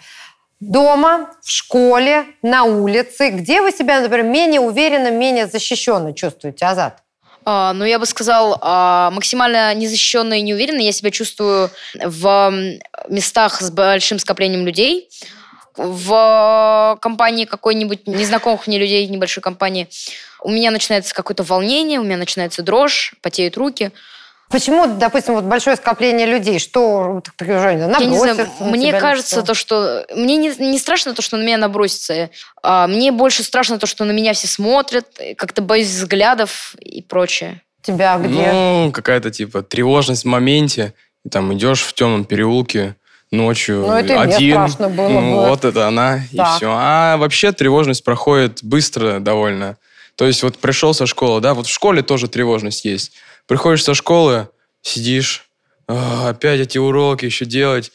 дома, 0.59 1.31
в 1.41 1.49
школе, 1.49 2.25
на 2.43 2.65
улице, 2.65 3.29
где 3.29 3.61
вы 3.61 3.71
себя, 3.71 4.01
например, 4.01 4.23
менее 4.23 4.61
уверенно, 4.61 5.09
менее 5.09 5.47
защищенно 5.47 6.13
чувствуете, 6.13 6.65
Азат? 6.65 6.99
А, 7.43 7.73
ну, 7.73 7.85
я 7.85 7.97
бы 7.97 8.05
сказал, 8.05 8.59
а, 8.61 9.09
максимально 9.09 9.73
незащищенно 9.73 10.35
и 10.35 10.41
неуверенно 10.43 10.79
я 10.79 10.91
себя 10.91 11.09
чувствую 11.09 11.71
в 12.03 12.53
местах 13.09 13.61
с 13.61 13.71
большим 13.71 14.19
скоплением 14.19 14.63
людей, 14.63 15.09
в 15.75 16.97
компании 17.01 17.45
какой-нибудь 17.45 18.07
незнакомых 18.07 18.67
мне 18.67 18.77
людей, 18.77 19.07
небольшой 19.07 19.41
компании, 19.41 19.87
у 20.41 20.49
меня 20.49 20.71
начинается 20.71 21.13
какое-то 21.13 21.43
волнение, 21.43 21.99
у 21.99 22.03
меня 22.03 22.17
начинается 22.17 22.63
дрожь, 22.63 23.13
потеют 23.21 23.57
руки. 23.57 23.91
Почему, 24.49 24.85
допустим, 24.85 25.33
вот 25.33 25.45
большое 25.45 25.75
скопление 25.77 26.27
людей, 26.27 26.59
что 26.59 27.23
Я 27.99 28.05
не 28.05 28.17
знаю, 28.17 28.47
мне 28.59 28.93
кажется, 28.93 29.41
то, 29.41 29.55
что 29.55 30.05
мне 30.13 30.37
не, 30.37 30.53
не 30.59 30.77
страшно 30.77 31.15
то, 31.15 31.23
что 31.23 31.37
на 31.37 31.41
меня 31.43 31.57
набросится. 31.57 32.29
А 32.61 32.85
мне 32.87 33.11
больше 33.11 33.43
страшно 33.43 33.79
то, 33.79 33.87
что 33.87 34.05
на 34.05 34.11
меня 34.11 34.33
все 34.33 34.47
смотрят, 34.47 35.07
как-то 35.37 35.63
боюсь 35.63 35.87
взглядов 35.87 36.75
и 36.79 37.01
прочее. 37.01 37.61
Тебя 37.81 38.15
где? 38.17 38.51
Ну, 38.53 38.91
какая-то 38.91 39.31
типа 39.31 39.63
тревожность 39.63 40.23
в 40.23 40.27
моменте. 40.27 40.93
И 41.25 41.29
там 41.29 41.51
идешь 41.53 41.81
в 41.81 41.93
темном 41.93 42.25
переулке, 42.25 42.95
ночью 43.33 43.81
ну, 43.81 43.93
это 43.93 44.21
один. 44.21 44.67
Страшно 44.67 44.89
было 44.89 45.09
ну, 45.09 45.19
бы. 45.19 45.49
Вот 45.49 45.65
это 45.65 45.87
она, 45.87 46.21
так. 46.35 46.55
и 46.55 46.57
все. 46.57 46.73
А 46.73 47.17
вообще 47.17 47.51
тревожность 47.51 48.03
проходит 48.03 48.63
быстро 48.63 49.19
довольно. 49.19 49.77
То 50.15 50.25
есть 50.25 50.43
вот 50.43 50.57
пришел 50.57 50.93
со 50.93 51.05
школы, 51.05 51.41
да, 51.41 51.53
вот 51.53 51.67
в 51.67 51.71
школе 51.71 52.01
тоже 52.03 52.27
тревожность 52.27 52.85
есть. 52.85 53.13
Приходишь 53.47 53.83
со 53.83 53.93
школы, 53.93 54.47
сидишь, 54.81 55.49
«А, 55.87 56.29
опять 56.29 56.61
эти 56.61 56.77
уроки 56.77 57.25
еще 57.25 57.45
делать. 57.45 57.91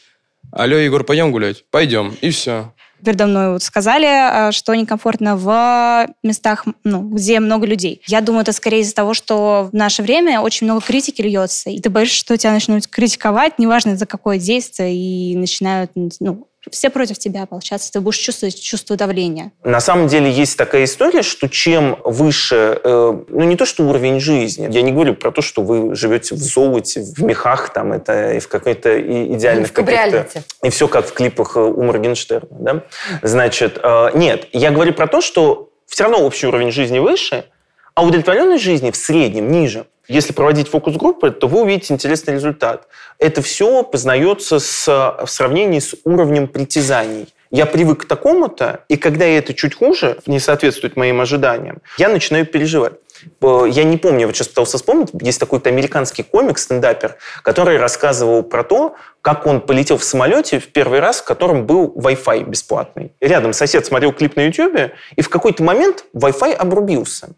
Алло, 0.51 0.77
Егор, 0.77 1.03
пойдем 1.03 1.31
гулять? 1.31 1.63
Пойдем. 1.71 2.15
И 2.21 2.29
все 2.29 2.71
передо 3.03 3.27
мной 3.27 3.53
вот 3.53 3.63
сказали, 3.63 4.05
а, 4.05 4.51
что 4.51 4.73
некомфортно 4.75 5.35
в 5.35 6.07
местах, 6.23 6.65
ну, 6.83 7.01
где 7.09 7.39
много 7.39 7.65
людей. 7.65 8.01
Я 8.07 8.21
думаю, 8.21 8.41
это 8.41 8.51
скорее 8.51 8.81
из-за 8.81 8.95
того, 8.95 9.13
что 9.13 9.69
в 9.71 9.75
наше 9.75 10.03
время 10.03 10.41
очень 10.41 10.65
много 10.65 10.81
критики 10.81 11.21
льется, 11.21 11.69
и 11.69 11.79
ты 11.79 11.89
боишься, 11.89 12.17
что 12.17 12.37
тебя 12.37 12.51
начнут 12.51 12.87
критиковать, 12.87 13.59
неважно 13.59 13.95
за 13.95 14.05
какое 14.05 14.37
действие, 14.37 14.95
и 14.95 15.35
начинают 15.35 15.91
ну, 15.95 16.48
все 16.71 16.89
против 16.89 17.17
тебя, 17.17 17.45
получается, 17.45 17.91
ты 17.91 18.01
будешь 18.01 18.17
чувствовать 18.17 18.61
чувство 18.61 18.95
давления. 18.95 19.51
На 19.63 19.79
самом 19.79 20.07
деле 20.07 20.29
есть 20.29 20.57
такая 20.57 20.83
история, 20.83 21.21
что 21.21 21.47
чем 21.47 21.97
выше, 22.03 22.79
э, 22.83 23.23
ну 23.27 23.43
не 23.43 23.55
то 23.55 23.65
что 23.65 23.83
уровень 23.83 24.19
жизни, 24.19 24.67
я 24.69 24.81
не 24.81 24.91
говорю 24.91 25.15
про 25.15 25.31
то, 25.31 25.41
что 25.41 25.61
вы 25.61 25.95
живете 25.95 26.35
в 26.35 26.39
золоте, 26.39 27.01
в 27.01 27.23
мехах, 27.23 27.71
там 27.71 27.93
это 27.93 28.33
и 28.33 28.39
в 28.39 28.47
какой-то 28.49 28.99
идеальных 28.99 29.71
каких-то... 29.71 30.27
И 30.63 30.69
все 30.69 30.87
как 30.87 31.07
в 31.07 31.13
клипах 31.13 31.55
э, 31.55 31.61
у 31.61 31.81
Моргенштерна, 31.83 32.57
да? 32.59 32.83
Значит, 33.21 33.79
э, 33.81 34.09
нет, 34.13 34.47
я 34.51 34.71
говорю 34.71 34.93
про 34.93 35.07
то, 35.07 35.21
что 35.21 35.69
все 35.87 36.03
равно 36.03 36.19
общий 36.19 36.47
уровень 36.47 36.71
жизни 36.71 36.99
выше, 36.99 37.45
а 37.95 38.03
удовлетворенность 38.03 38.63
жизни 38.63 38.91
в 38.91 38.95
среднем 38.95 39.51
ниже. 39.51 39.85
Если 40.09 40.33
проводить 40.33 40.67
фокус-группы, 40.67 41.29
то 41.29 41.47
вы 41.47 41.61
увидите 41.61 41.93
интересный 41.93 42.33
результат. 42.33 42.87
Это 43.19 43.43
все 43.43 43.83
познается 43.83 44.57
с, 44.57 44.87
в 44.87 45.27
сравнении 45.27 45.77
с 45.77 45.95
уровнем 46.03 46.47
притязаний. 46.47 47.31
Я 47.51 47.67
привык 47.67 48.01
к 48.01 48.05
такому-то, 48.05 48.83
и 48.89 48.97
когда 48.97 49.25
это 49.25 49.53
чуть 49.53 49.75
хуже, 49.75 50.17
не 50.25 50.39
соответствует 50.39 50.95
моим 50.95 51.21
ожиданиям, 51.21 51.77
я 51.97 52.09
начинаю 52.09 52.47
переживать. 52.47 52.93
Я 53.41 53.83
не 53.83 53.97
помню, 53.97 54.27
вот 54.27 54.35
сейчас 54.35 54.47
пытался 54.47 54.77
вспомнить, 54.77 55.09
есть 55.21 55.39
такой-то 55.39 55.69
американский 55.69 56.23
комик, 56.23 56.57
стендапер, 56.57 57.17
который 57.43 57.77
рассказывал 57.77 58.41
про 58.43 58.63
то, 58.63 58.95
как 59.21 59.45
он 59.45 59.61
полетел 59.61 59.97
в 59.97 60.03
самолете 60.03 60.59
в 60.59 60.69
первый 60.69 61.01
раз, 61.01 61.19
в 61.19 61.23
котором 61.25 61.65
был 61.65 61.93
Wi-Fi 61.95 62.45
бесплатный. 62.49 63.13
Рядом 63.19 63.53
сосед 63.53 63.85
смотрел 63.85 64.13
клип 64.13 64.35
на 64.37 64.47
YouTube, 64.47 64.91
и 65.15 65.21
в 65.21 65.29
какой-то 65.29 65.63
момент 65.63 66.05
Wi-Fi 66.15 66.53
обрубился. 66.53 67.29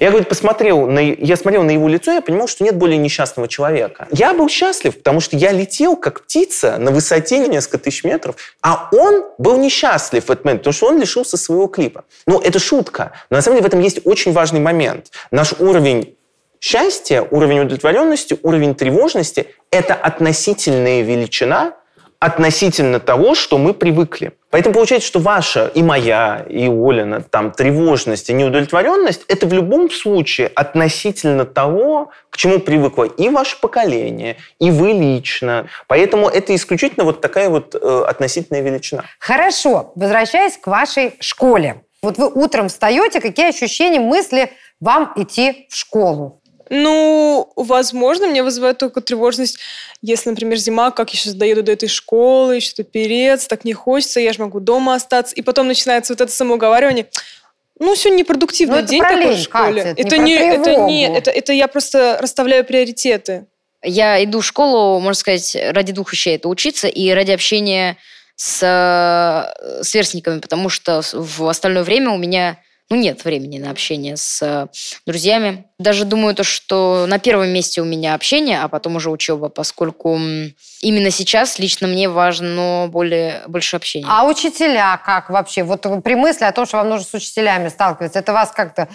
Я, 0.00 0.10
говорит, 0.10 0.28
посмотрел, 0.28 0.86
на, 0.86 0.98
я 1.00 1.36
смотрел 1.36 1.62
на 1.62 1.70
его 1.70 1.88
лицо, 1.88 2.12
я 2.12 2.20
понимал, 2.20 2.48
что 2.48 2.64
нет 2.64 2.76
более 2.76 2.98
несчастного 2.98 3.48
человека. 3.48 4.06
Я 4.10 4.34
был 4.34 4.48
счастлив, 4.48 4.96
потому 4.96 5.20
что 5.20 5.36
я 5.36 5.52
летел 5.52 5.96
как 5.96 6.22
птица 6.22 6.76
на 6.78 6.90
высоте 6.90 7.46
несколько 7.48 7.78
тысяч 7.78 8.04
метров, 8.04 8.36
а 8.62 8.88
он 8.92 9.24
был 9.38 9.56
несчастлив 9.58 10.24
в 10.24 10.30
этот 10.30 10.44
момент, 10.44 10.62
потому 10.62 10.74
что 10.74 10.86
он 10.88 11.00
лишился 11.00 11.36
своего 11.36 11.66
клипа. 11.66 12.04
Ну, 12.26 12.40
это 12.40 12.58
шутка. 12.58 13.12
Но 13.30 13.36
на 13.36 13.42
самом 13.42 13.56
деле 13.56 13.64
в 13.64 13.68
этом 13.68 13.80
есть 13.80 14.00
очень 14.04 14.32
важный 14.32 14.60
момент. 14.60 15.10
Наш 15.30 15.52
уровень 15.58 16.14
Счастье, 16.60 17.22
уровень 17.30 17.60
удовлетворенности, 17.60 18.36
уровень 18.42 18.74
тревожности– 18.74 19.54
это 19.70 19.94
относительная 19.94 21.02
величина 21.02 21.74
относительно 22.18 22.98
того, 22.98 23.36
что 23.36 23.58
мы 23.58 23.74
привыкли. 23.74 24.32
Поэтому 24.50 24.74
получается, 24.74 25.06
что 25.06 25.18
ваша 25.18 25.66
и 25.66 25.82
моя, 25.82 26.44
и 26.48 26.68
Олина 26.68 27.20
там, 27.20 27.52
тревожность 27.52 28.30
и 28.30 28.32
неудовлетворенность– 28.32 29.24
это 29.28 29.46
в 29.46 29.52
любом 29.52 29.90
случае 29.90 30.48
относительно 30.54 31.44
того, 31.44 32.10
к 32.30 32.36
чему 32.38 32.58
привыкло 32.58 33.04
и 33.04 33.28
ваше 33.28 33.60
поколение, 33.60 34.36
и 34.58 34.70
вы 34.70 34.92
лично. 34.92 35.68
Поэтому 35.86 36.28
это 36.28 36.54
исключительно 36.54 37.04
вот 37.04 37.20
такая 37.20 37.50
вот 37.50 37.74
э, 37.74 38.04
относительная 38.06 38.62
величина. 38.62 39.04
Хорошо. 39.18 39.92
Возвращаясь 39.94 40.56
к 40.56 40.66
вашей 40.66 41.14
школе. 41.20 41.82
Вот 42.00 42.16
вы 42.16 42.28
утром 42.28 42.68
встаете, 42.68 43.20
какие 43.20 43.48
ощущения, 43.48 44.00
мысли 44.00 44.50
вам 44.80 45.12
идти 45.16 45.66
в 45.68 45.76
школу? 45.76 46.40
Ну, 46.70 47.52
возможно, 47.56 48.26
мне 48.26 48.42
вызывает 48.42 48.78
только 48.78 49.00
тревожность, 49.00 49.58
если, 50.02 50.30
например, 50.30 50.58
зима, 50.58 50.90
как 50.90 51.12
я 51.12 51.18
сейчас 51.18 51.34
доеду 51.34 51.62
до 51.62 51.72
этой 51.72 51.88
школы, 51.88 52.60
что-то 52.60 52.84
переться, 52.84 53.48
так 53.48 53.64
не 53.64 53.72
хочется, 53.72 54.20
я 54.20 54.32
же 54.32 54.40
могу 54.40 54.60
дома 54.60 54.94
остаться. 54.94 55.34
И 55.34 55.42
потом 55.42 55.68
начинается 55.68 56.12
вот 56.12 56.20
это 56.20 56.30
самоуговаривание. 56.30 57.06
Ну, 57.78 57.94
сегодня 57.94 58.18
непродуктивный 58.18 58.76
Ну, 58.76 58.80
это 58.80 58.88
день 58.88 59.00
про 59.00 59.10
такой 59.10 59.34
в 59.34 59.38
школе. 59.38 59.82
Катя, 59.82 59.88
это 59.88 60.00
это, 60.00 60.18
не 60.18 60.32
не, 60.32 60.38
про 60.38 60.44
это 60.44 60.76
не, 60.82 61.16
это, 61.16 61.30
это 61.30 61.52
я 61.52 61.68
просто 61.68 62.18
расставляю 62.20 62.64
приоритеты. 62.64 63.46
Я 63.82 64.22
иду 64.24 64.40
в 64.40 64.44
школу, 64.44 64.98
можно 64.98 65.18
сказать, 65.18 65.56
ради 65.70 65.92
двух 65.92 66.12
вещей. 66.12 66.36
Это 66.36 66.48
учиться 66.48 66.88
и 66.88 67.10
ради 67.10 67.30
общения 67.30 67.96
с 68.34 68.60
э, 68.62 69.82
сверстниками, 69.82 70.40
потому 70.40 70.68
что 70.68 71.02
в 71.12 71.48
остальное 71.48 71.84
время 71.84 72.10
у 72.10 72.18
меня 72.18 72.58
ну, 72.90 72.96
нет 72.96 73.24
времени 73.24 73.58
на 73.58 73.70
общение 73.70 74.16
с 74.16 74.42
э, 74.42 74.66
друзьями. 75.04 75.64
Даже 75.78 76.04
думаю, 76.04 76.34
то, 76.34 76.42
что 76.42 77.04
на 77.06 77.18
первом 77.18 77.48
месте 77.48 77.82
у 77.82 77.84
меня 77.84 78.14
общение, 78.14 78.60
а 78.60 78.68
потом 78.68 78.96
уже 78.96 79.10
учеба, 79.10 79.50
поскольку 79.50 80.18
именно 80.80 81.10
сейчас 81.10 81.58
лично 81.58 81.86
мне 81.86 82.08
важно 82.08 82.88
более, 82.90 83.42
больше 83.46 83.76
общения. 83.76 84.06
А 84.08 84.26
учителя 84.26 85.00
как 85.04 85.28
вообще? 85.28 85.64
Вот 85.64 85.86
при 86.02 86.14
мысли 86.14 86.44
о 86.44 86.52
том, 86.52 86.66
что 86.66 86.78
вам 86.78 86.88
нужно 86.88 87.06
с 87.06 87.14
учителями 87.14 87.68
сталкиваться, 87.68 88.20
это 88.20 88.32
вас 88.32 88.52
как-то 88.52 88.88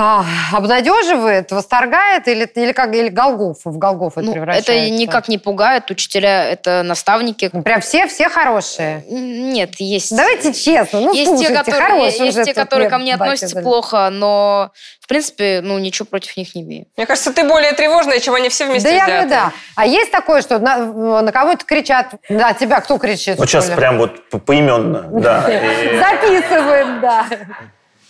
а, 0.00 0.24
обнадеживает, 0.52 1.52
восторгает 1.52 2.26
или, 2.26 2.44
или 2.54 2.72
как 2.72 2.94
или 2.94 3.08
Голгоф 3.08 3.58
в 3.64 3.76
Голгоф 3.76 4.14
это 4.16 4.26
Ну, 4.26 4.32
превращается? 4.32 4.72
это 4.72 4.90
никак 4.90 5.28
не 5.28 5.36
пугает. 5.38 5.90
Учителя– 5.90 6.44
это 6.50 6.82
наставники. 6.82 7.50
Ну, 7.52 7.62
Прям 7.62 7.80
все, 7.80 8.06
все 8.08 8.28
хорошие. 8.28 9.04
Нет, 9.08 9.74
есть... 9.78 10.16
Давайте 10.16 10.52
честно, 10.54 11.00
ну 11.00 11.12
есть 11.12 11.28
слушайте, 11.28 11.52
те, 11.52 11.58
которые, 11.58 11.82
хорошие 11.82 12.26
есть 12.26 12.38
уже 12.38 12.44
те, 12.46 12.54
которые 12.54 12.88
ко 12.88 12.98
мне 12.98 13.14
относятся 13.14 13.56
говорит. 13.56 13.64
плохо, 13.70 14.08
но, 14.10 14.70
в 15.00 15.06
принципе, 15.08 15.60
ну, 15.62 15.78
ничего 15.78 16.06
против 16.06 16.36
них 16.36 16.54
не 16.54 16.62
имею. 16.62 16.86
Мне 16.96 17.06
кажется, 17.06 17.32
ты 17.32 17.46
более 17.46 17.72
тревожная, 17.72 18.20
чем 18.20 18.34
они 18.34 18.48
все 18.48 18.64
вместе 18.66 18.88
Да 18.88 18.94
я 18.94 19.04
взятые. 19.04 19.16
говорю, 19.26 19.30
да. 19.30 19.52
А 19.76 19.86
есть 19.86 20.10
такое, 20.10 20.40
что 20.40 20.58
на, 20.58 20.78
на 21.22 21.30
кого-то 21.32 21.64
кричат? 21.66 22.14
Да, 22.28 22.54
тебя 22.54 22.80
кто 22.80 22.96
кричит? 22.98 23.36
Вот 23.38 23.48
сейчас 23.48 23.66
прям 23.68 23.98
вот 23.98 24.30
по- 24.30 24.38
поименно, 24.38 25.02
да. 25.20 25.42
Записываем, 26.00 27.00
да. 27.00 27.26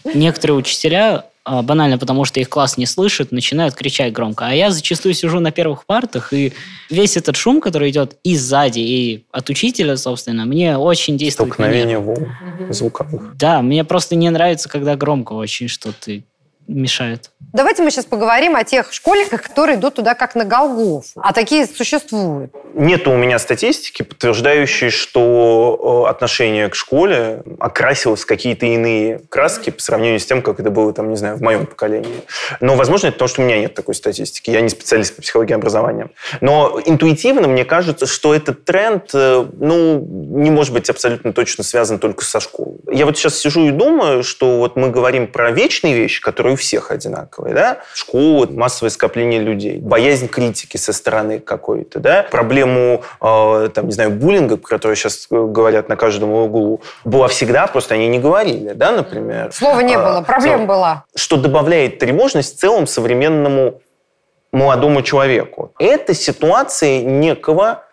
Некоторые 0.04 0.56
учителя, 0.56 1.24
банально 1.62 1.98
потому 1.98 2.24
что 2.24 2.40
их 2.40 2.48
класс 2.48 2.76
не 2.76 2.86
слышит, 2.86 3.32
начинают 3.32 3.74
кричать 3.74 4.12
громко. 4.12 4.46
А 4.46 4.54
я 4.54 4.70
зачастую 4.70 5.14
сижу 5.14 5.40
на 5.40 5.50
первых 5.50 5.86
партах, 5.86 6.32
и 6.32 6.52
весь 6.88 7.16
этот 7.16 7.36
шум, 7.36 7.60
который 7.60 7.90
идет 7.90 8.16
и 8.22 8.36
сзади, 8.36 8.80
и 8.80 9.24
от 9.32 9.50
учителя, 9.50 9.96
собственно, 9.96 10.44
мне 10.44 10.76
очень 10.76 11.16
действует. 11.16 11.52
Столкновение 11.52 11.98
волн 11.98 12.28
звуковых. 12.70 13.36
Да, 13.36 13.62
мне 13.62 13.84
просто 13.84 14.16
не 14.16 14.30
нравится, 14.30 14.68
когда 14.68 14.96
громко 14.96 15.32
очень 15.32 15.68
что-то 15.68 16.20
мешает. 16.68 17.30
Давайте 17.52 17.82
мы 17.82 17.90
сейчас 17.90 18.04
поговорим 18.04 18.54
о 18.54 18.64
тех 18.64 18.92
школьниках, 18.92 19.42
которые 19.42 19.78
идут 19.78 19.94
туда 19.96 20.14
как 20.14 20.34
на 20.34 20.44
Голгоф. 20.44 21.06
А 21.16 21.32
такие 21.32 21.66
существуют. 21.66 22.52
Нет 22.74 23.06
у 23.08 23.16
меня 23.16 23.38
статистики, 23.38 24.02
подтверждающей, 24.02 24.90
что 24.90 26.04
э, 26.06 26.10
отношение 26.10 26.68
к 26.68 26.74
школе 26.74 27.42
окрасилось 27.58 28.22
в 28.22 28.26
какие-то 28.26 28.66
иные 28.66 29.20
краски 29.28 29.70
по 29.70 29.80
сравнению 29.80 30.20
с 30.20 30.26
тем, 30.26 30.42
как 30.42 30.60
это 30.60 30.70
было, 30.70 30.92
там, 30.92 31.10
не 31.10 31.16
знаю, 31.16 31.36
в 31.36 31.42
моем 31.42 31.66
поколении. 31.66 32.22
Но, 32.60 32.76
возможно, 32.76 33.08
это 33.08 33.14
потому, 33.14 33.28
что 33.28 33.42
у 33.42 33.44
меня 33.44 33.58
нет 33.58 33.74
такой 33.74 33.94
статистики. 33.94 34.50
Я 34.50 34.60
не 34.60 34.68
специалист 34.68 35.16
по 35.16 35.22
психологии 35.22 35.54
образования. 35.54 36.10
Но 36.40 36.80
интуитивно 36.84 37.48
мне 37.48 37.64
кажется, 37.64 38.06
что 38.06 38.34
этот 38.34 38.64
тренд, 38.64 39.10
э, 39.14 39.46
ну, 39.58 40.00
не 40.00 40.50
может 40.50 40.72
быть 40.72 40.88
абсолютно 40.90 41.32
точно 41.32 41.64
связан 41.64 41.98
только 41.98 42.24
со 42.24 42.40
школой. 42.40 42.78
Я 42.90 43.06
вот 43.06 43.16
сейчас 43.16 43.38
сижу 43.38 43.66
и 43.66 43.70
думаю, 43.70 44.22
что 44.22 44.58
вот 44.58 44.76
мы 44.76 44.90
говорим 44.90 45.26
про 45.26 45.50
вечные 45.50 45.94
вещи, 45.94 46.20
которые 46.20 46.54
у 46.54 46.56
всех 46.56 46.90
одинаковые, 46.90 47.54
да? 47.54 47.78
Школа, 47.94 48.46
массовое 48.50 48.90
скопление 48.90 49.40
людей, 49.40 49.78
боязнь 49.78 50.28
критики 50.28 50.76
со 50.76 50.92
стороны 50.92 51.40
какой-то, 51.40 51.98
да? 51.98 52.22
Проблему, 52.64 53.02
э, 53.20 53.68
там, 53.74 53.86
не 53.86 53.92
знаю, 53.92 54.10
буллинга, 54.10 54.56
про 54.56 54.68
которую 54.68 54.96
сейчас 54.96 55.26
э, 55.30 55.34
говорят 55.34 55.88
на 55.88 55.96
каждом 55.96 56.30
углу, 56.32 56.80
была 57.04 57.28
всегда, 57.28 57.66
просто 57.66 57.94
они 57.94 58.08
не 58.08 58.18
говорили, 58.18 58.72
да, 58.72 58.92
например. 58.92 59.50
Слова 59.52 59.80
не 59.80 59.94
А, 59.94 59.98
было, 59.98 60.22
проблем 60.22 60.66
была. 60.66 61.04
что 61.14 61.36
добавляет 61.36 61.98
тревожность 61.98 62.56
в 62.56 62.60
целом 62.60 62.86
современному 62.86 63.80
молодому 64.52 65.02
человеку. 65.02 65.72
Это 65.78 66.12
ситуация 66.14 67.02
некого 67.02 67.84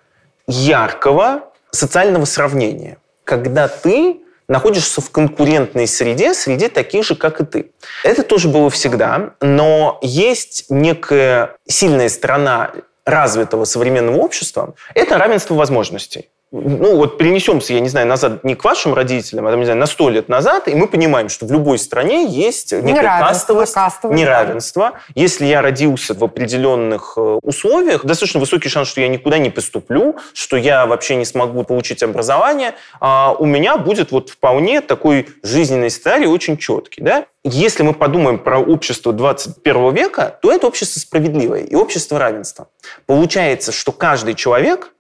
яркого 0.47 1.43
социального 1.71 2.25
сравнения, 2.25 2.97
когда 3.23 3.67
ты 3.67 4.21
находишься 4.47 5.01
в 5.01 5.09
конкурентной 5.11 5.87
среде, 5.87 6.33
среде 6.33 6.69
таких 6.69 7.03
же, 7.05 7.15
как 7.15 7.41
и 7.41 7.45
ты. 7.45 7.71
Это 8.03 8.23
тоже 8.23 8.47
было 8.47 8.69
всегда, 8.69 9.31
но 9.41 9.99
есть 10.01 10.65
некая 10.69 11.55
сильная 11.67 12.07
сторона 12.09 12.71
развитого 13.07 13.65
современного 13.65 14.17
общества– 14.17 14.75
это 14.93 15.17
равенство 15.17 15.55
возможностей. 15.55 16.29
Ну, 16.49 16.95
вот 16.95 17.17
перенесемся, 17.17 17.73
я 17.73 17.81
не 17.81 17.89
знаю, 17.89 18.07
назад 18.07 18.45
не 18.45 18.55
к 18.55 18.63
вашим 18.63 18.93
родителям, 18.93 19.47
а, 19.47 19.51
там, 19.51 19.59
не 19.59 19.65
знаю, 19.65 19.79
на 19.79 19.85
сто 19.85 20.09
лет 20.09 20.29
назад, 20.29 20.69
и 20.69 20.75
мы 20.75 20.87
понимаем, 20.87 21.27
что 21.27 21.45
в 21.45 21.51
любой 21.51 21.77
стране 21.77 22.25
есть 22.25 22.71
некая 22.71 23.01
Неравенство, 23.01 23.33
кастовость, 23.33 23.73
кастовость, 23.73 24.17
неравенство. 24.21 24.93
Если 25.13 25.45
я 25.45 25.61
родился 25.61 26.13
в 26.13 26.23
определенных 26.23 27.15
э, 27.17 27.39
условиях, 27.43 28.05
достаточно 28.05 28.39
высокий 28.39 28.69
шанс, 28.69 28.87
что 28.87 29.01
я 29.01 29.09
никуда 29.09 29.39
не 29.39 29.49
поступлю, 29.49 30.15
что 30.33 30.55
я 30.55 30.85
вообще 30.85 31.17
не 31.17 31.25
смогу 31.25 31.63
получить 31.63 32.01
образование, 32.01 32.75
а 33.01 33.35
у 33.37 33.45
меня 33.45 33.75
будет 33.77 34.11
вот 34.11 34.29
вполне 34.29 34.79
такой 34.79 35.27
жизненный 35.43 35.89
сценарий 35.89 36.27
очень 36.27 36.55
четкий. 36.55 37.01
Да? 37.01 37.25
Если 37.43 37.83
мы 37.83 37.93
подумаем 37.93 38.39
про 38.39 38.57
общество 38.59 39.11
21 39.11 39.93
века, 39.93 40.39
то 40.41 40.49
это 40.49 40.67
общество 40.67 41.01
справедливое 41.01 41.63
и 41.63 41.75
общество 41.75 42.17
равенства. 42.17 42.69
Получается, 43.05 43.73
что 43.73 43.91
каждый 43.91 44.33
человек 44.33 44.93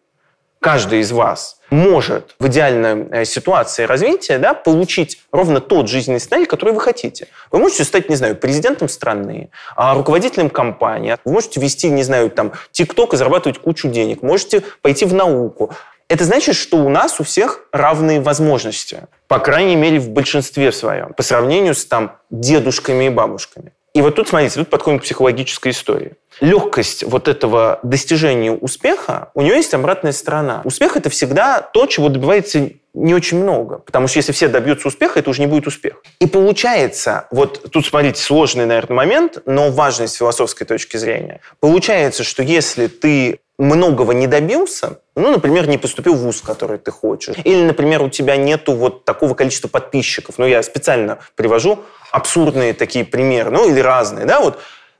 каждый 0.59 0.99
из 0.99 1.11
вас 1.11 1.59
может 1.69 2.35
в 2.39 2.47
идеальной 2.47 3.07
э, 3.11 3.25
ситуации 3.25 3.83
развития 3.83 4.37
да, 4.37 4.53
получить 4.53 5.21
ровно 5.31 5.59
тот 5.59 5.89
жизненный 5.89 6.19
сценарий, 6.19 6.45
который 6.45 6.73
вы 6.73 6.81
хотите. 6.81 7.27
Вы 7.51 7.59
можете 7.59 7.83
стать, 7.83 8.09
не 8.09 8.15
знаю, 8.15 8.35
президентом 8.35 8.89
страны, 8.89 9.49
а, 9.75 9.93
руководителем 9.95 10.49
компании, 10.49 11.17
вы 11.25 11.33
можете 11.33 11.59
вести, 11.59 11.89
не 11.89 12.03
знаю, 12.03 12.29
там, 12.29 12.53
ТикТок 12.71 13.13
и 13.13 13.17
зарабатывать 13.17 13.59
кучу 13.59 13.89
денег, 13.89 14.21
можете 14.21 14.63
пойти 14.81 15.05
в 15.05 15.13
науку. 15.13 15.71
Это 16.09 16.23
значит, 16.23 16.55
что 16.55 16.77
у 16.77 16.89
нас 16.89 17.19
у 17.19 17.23
всех 17.23 17.65
равные 17.73 18.21
возможности, 18.21 19.07
по 19.27 19.39
крайней 19.39 19.75
мере, 19.75 19.99
в 19.99 20.09
большинстве 20.09 20.71
своем, 20.71 21.13
по 21.13 21.23
сравнению 21.23 21.75
с 21.75 21.85
там 21.85 22.17
дедушками 22.29 23.05
и 23.05 23.09
бабушками. 23.09 23.73
И 23.97 24.01
вот 24.03 24.13
тут, 24.13 24.27
смотрите, 24.27 24.59
тут 24.59 24.69
подходим 24.69 24.99
к 24.99 25.01
психологической 25.01 25.71
истории. 25.71 26.11
Легкость 26.39 27.03
вот 27.03 27.27
этого 27.27 27.79
достижения 27.81 28.51
успеха, 28.51 29.31
у 29.33 29.41
нее 29.41 29.55
есть 29.55 29.73
обратная 29.73 30.11
сторона. 30.11 30.61
Успех– 30.65 30.95
это 30.97 31.09
всегда 31.09 31.61
то, 31.61 31.87
чего 31.87 32.07
добивается 32.09 32.69
не 32.93 33.15
очень 33.15 33.41
много. 33.41 33.79
Потому 33.79 34.07
что 34.07 34.19
если 34.19 34.33
все 34.33 34.49
добьются 34.49 34.89
успеха, 34.89 35.17
это 35.17 35.31
уже 35.31 35.41
не 35.41 35.47
будет 35.47 35.65
успех. 35.65 36.03
И 36.19 36.27
получается, 36.27 37.25
вот 37.31 37.71
тут, 37.71 37.87
смотрите, 37.87 38.21
сложный, 38.21 38.67
наверное, 38.67 38.97
момент, 38.97 39.39
но 39.47 39.71
важный 39.71 40.07
с 40.07 40.13
философской 40.13 40.67
точки 40.67 40.97
зрения. 40.97 41.41
Получается, 41.59 42.23
что 42.23 42.43
если 42.43 42.85
ты 42.85 43.39
многого 43.57 44.13
не 44.13 44.27
добился, 44.27 44.99
ну, 45.15 45.31
например, 45.31 45.67
не 45.67 45.79
поступил 45.79 46.13
в 46.13 46.19
вуз, 46.19 46.41
который 46.41 46.77
ты 46.77 46.91
хочешь, 46.91 47.35
или, 47.43 47.63
например, 47.63 48.03
у 48.03 48.09
тебя 48.09 48.37
нету 48.37 48.73
вот 48.73 49.05
такого 49.05 49.33
количества 49.33 49.67
подписчиков, 49.67 50.35
ну, 50.37 50.45
я 50.45 50.61
специально 50.61 51.17
привожу 51.35 51.79
абсурдные 52.11 52.73
такие 52.73 53.05
примеры, 53.05 53.51
ну, 53.51 53.69
или 53.69 53.79
разные, 53.79 54.25
да, 54.25 54.39
вот, 54.39 54.59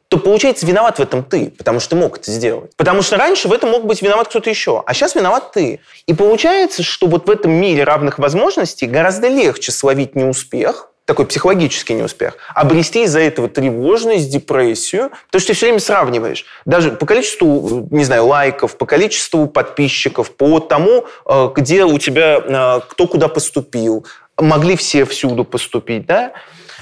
то, 0.10 0.18
получается, 0.18 0.66
виноват 0.66 1.00
в 1.00 1.02
этом 1.02 1.24
ты, 1.24 1.52
потому 1.58 1.80
что 1.80 1.92
ты 1.92 1.96
мог 1.98 2.18
это 2.18 2.32
сделать. 2.32 2.72
Потому 2.78 3.02
что 3.02 3.18
раньше 3.18 3.48
в 3.48 3.54
этом 3.54 3.72
мог 3.72 3.86
быть 3.86 4.02
виноват 4.02 4.30
кто-то 4.30 4.50
еще, 4.50 4.84
а 4.86 4.94
сейчас 4.94 5.16
виноват 5.16 5.52
ты. 5.52 5.82
И 6.06 6.14
получается, 6.14 6.82
что 6.82 7.08
вот 7.08 7.28
в 7.28 7.30
этом 7.30 7.52
мире 7.52 7.84
равных 7.84 8.18
возможностей 8.18 8.88
гораздо 8.88 9.28
легче 9.28 9.72
словить 9.72 10.16
неуспех, 10.16 10.92
такой 11.04 11.26
психологический 11.26 11.94
неуспех, 11.94 12.36
обрести 12.54 13.04
из-за 13.04 13.20
этого 13.20 13.48
тревожность, 13.48 14.30
депрессию, 14.30 15.12
потому 15.28 15.40
что 15.40 15.48
ты 15.48 15.54
все 15.54 15.66
время 15.68 15.80
сравниваешь. 15.80 16.46
Даже 16.66 16.92
по 16.92 17.06
количеству, 17.06 17.88
не 17.92 18.04
знаю, 18.04 18.26
лайков, 18.28 18.78
по 18.78 18.86
количеству 18.86 19.48
подписчиков, 19.48 20.32
по 20.32 20.60
тому, 20.60 21.06
э, 21.26 21.50
где 21.56 21.86
у 21.86 21.98
тебя, 21.98 22.42
э, 22.46 22.82
кто 22.90 23.08
куда 23.08 23.30
поступил. 23.30 24.06
Могли 24.38 24.76
все 24.76 25.06
всюду 25.06 25.46
поступить, 25.46 26.06
да? 26.06 26.34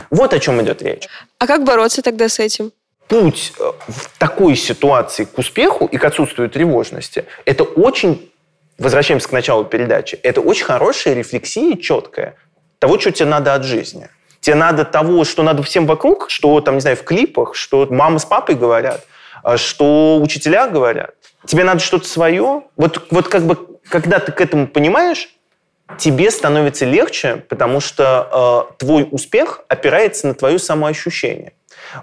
Вот 0.10 0.34
о 0.34 0.40
чем 0.40 0.62
идет 0.62 0.82
речь. 0.82 1.08
А 1.40 1.48
как 1.48 1.64
бороться 1.64 2.02
тогда 2.02 2.30
с 2.30 2.40
этим? 2.40 2.72
путь 3.08 3.54
э, 3.60 3.72
в 3.88 4.18
такой 4.18 4.56
ситуации 4.56 5.26
к 5.26 5.38
успеху 5.38 5.86
и 5.86 5.98
к 5.98 6.04
отсутствию 6.04 6.50
тревожности, 6.50 7.26
это 7.46 7.64
очень, 7.64 8.32
возвращаемся 8.78 9.30
к 9.30 9.32
началу 9.32 9.66
передачи, 9.66 10.16
это 10.24 10.42
очень 10.42 10.66
хорошая 10.66 11.14
рефлексия 11.14 11.78
четкая 11.78 12.36
того, 12.80 13.00
что 13.00 13.12
тебе 13.12 13.30
надо 13.30 13.54
от 13.54 13.64
жизни. 13.64 14.10
Тебе 14.40 14.56
надо 14.56 14.86
того, 14.86 15.24
что 15.24 15.42
надо 15.42 15.64
всем 15.64 15.88
вокруг, 15.88 16.30
что 16.30 16.60
там, 16.62 16.76
не 16.76 16.82
знаю, 16.82 16.98
в 16.98 17.04
клипах, 17.04 17.56
что 17.56 17.88
мама 17.90 18.20
с 18.20 18.26
папой 18.26 18.56
говорят, 18.56 19.06
а 19.44 19.58
что 19.58 20.20
учителя 20.22 20.68
говорят. 20.68 21.16
Тебе 21.48 21.64
надо 21.64 21.80
что-то 21.80 22.08
свое. 22.08 22.64
Вот, 22.76 23.08
вот 23.10 23.28
как 23.28 23.44
бы, 23.44 23.58
когда 23.90 24.20
ты 24.20 24.32
к 24.32 24.42
этому 24.42 24.68
понимаешь, 24.68 25.30
тебе 25.98 26.32
становится 26.32 26.86
легче, 26.86 27.38
потому 27.48 27.80
что 27.80 28.68
э, 28.72 28.76
твой 28.78 29.08
успех 29.12 29.62
опирается 29.68 30.28
на 30.28 30.34
твое 30.34 30.60
самоощущение. 30.60 31.54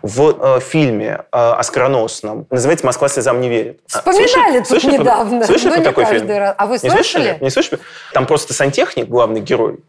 В 0.03 0.57
э, 0.57 0.61
фильме 0.61 1.25
э, 1.33 1.37
оскароносном 1.37 2.47
называется 2.51 2.87
«Москва 2.87 3.09
слезам 3.09 3.41
не 3.41 3.49
верит». 3.49 3.81
А, 3.93 3.99
Вспоминали 3.99 4.59
тут 4.59 4.69
слышали 4.69 4.99
недавно. 4.99 5.45
Слышали 5.45 5.69
но 5.69 5.75
про 5.75 5.81
не 5.81 5.85
такой 5.85 6.05
фильм? 6.07 6.29
раз. 6.29 6.55
А 6.57 6.67
вы 6.67 6.79
Не 6.83 6.91
слышали? 6.91 7.39
Не 7.41 7.51
слышали? 7.51 7.81
Там 8.13 8.27
просто 8.27 8.55
сантехник, 8.55 9.09
главный 9.09 9.41
герой, 9.41 9.81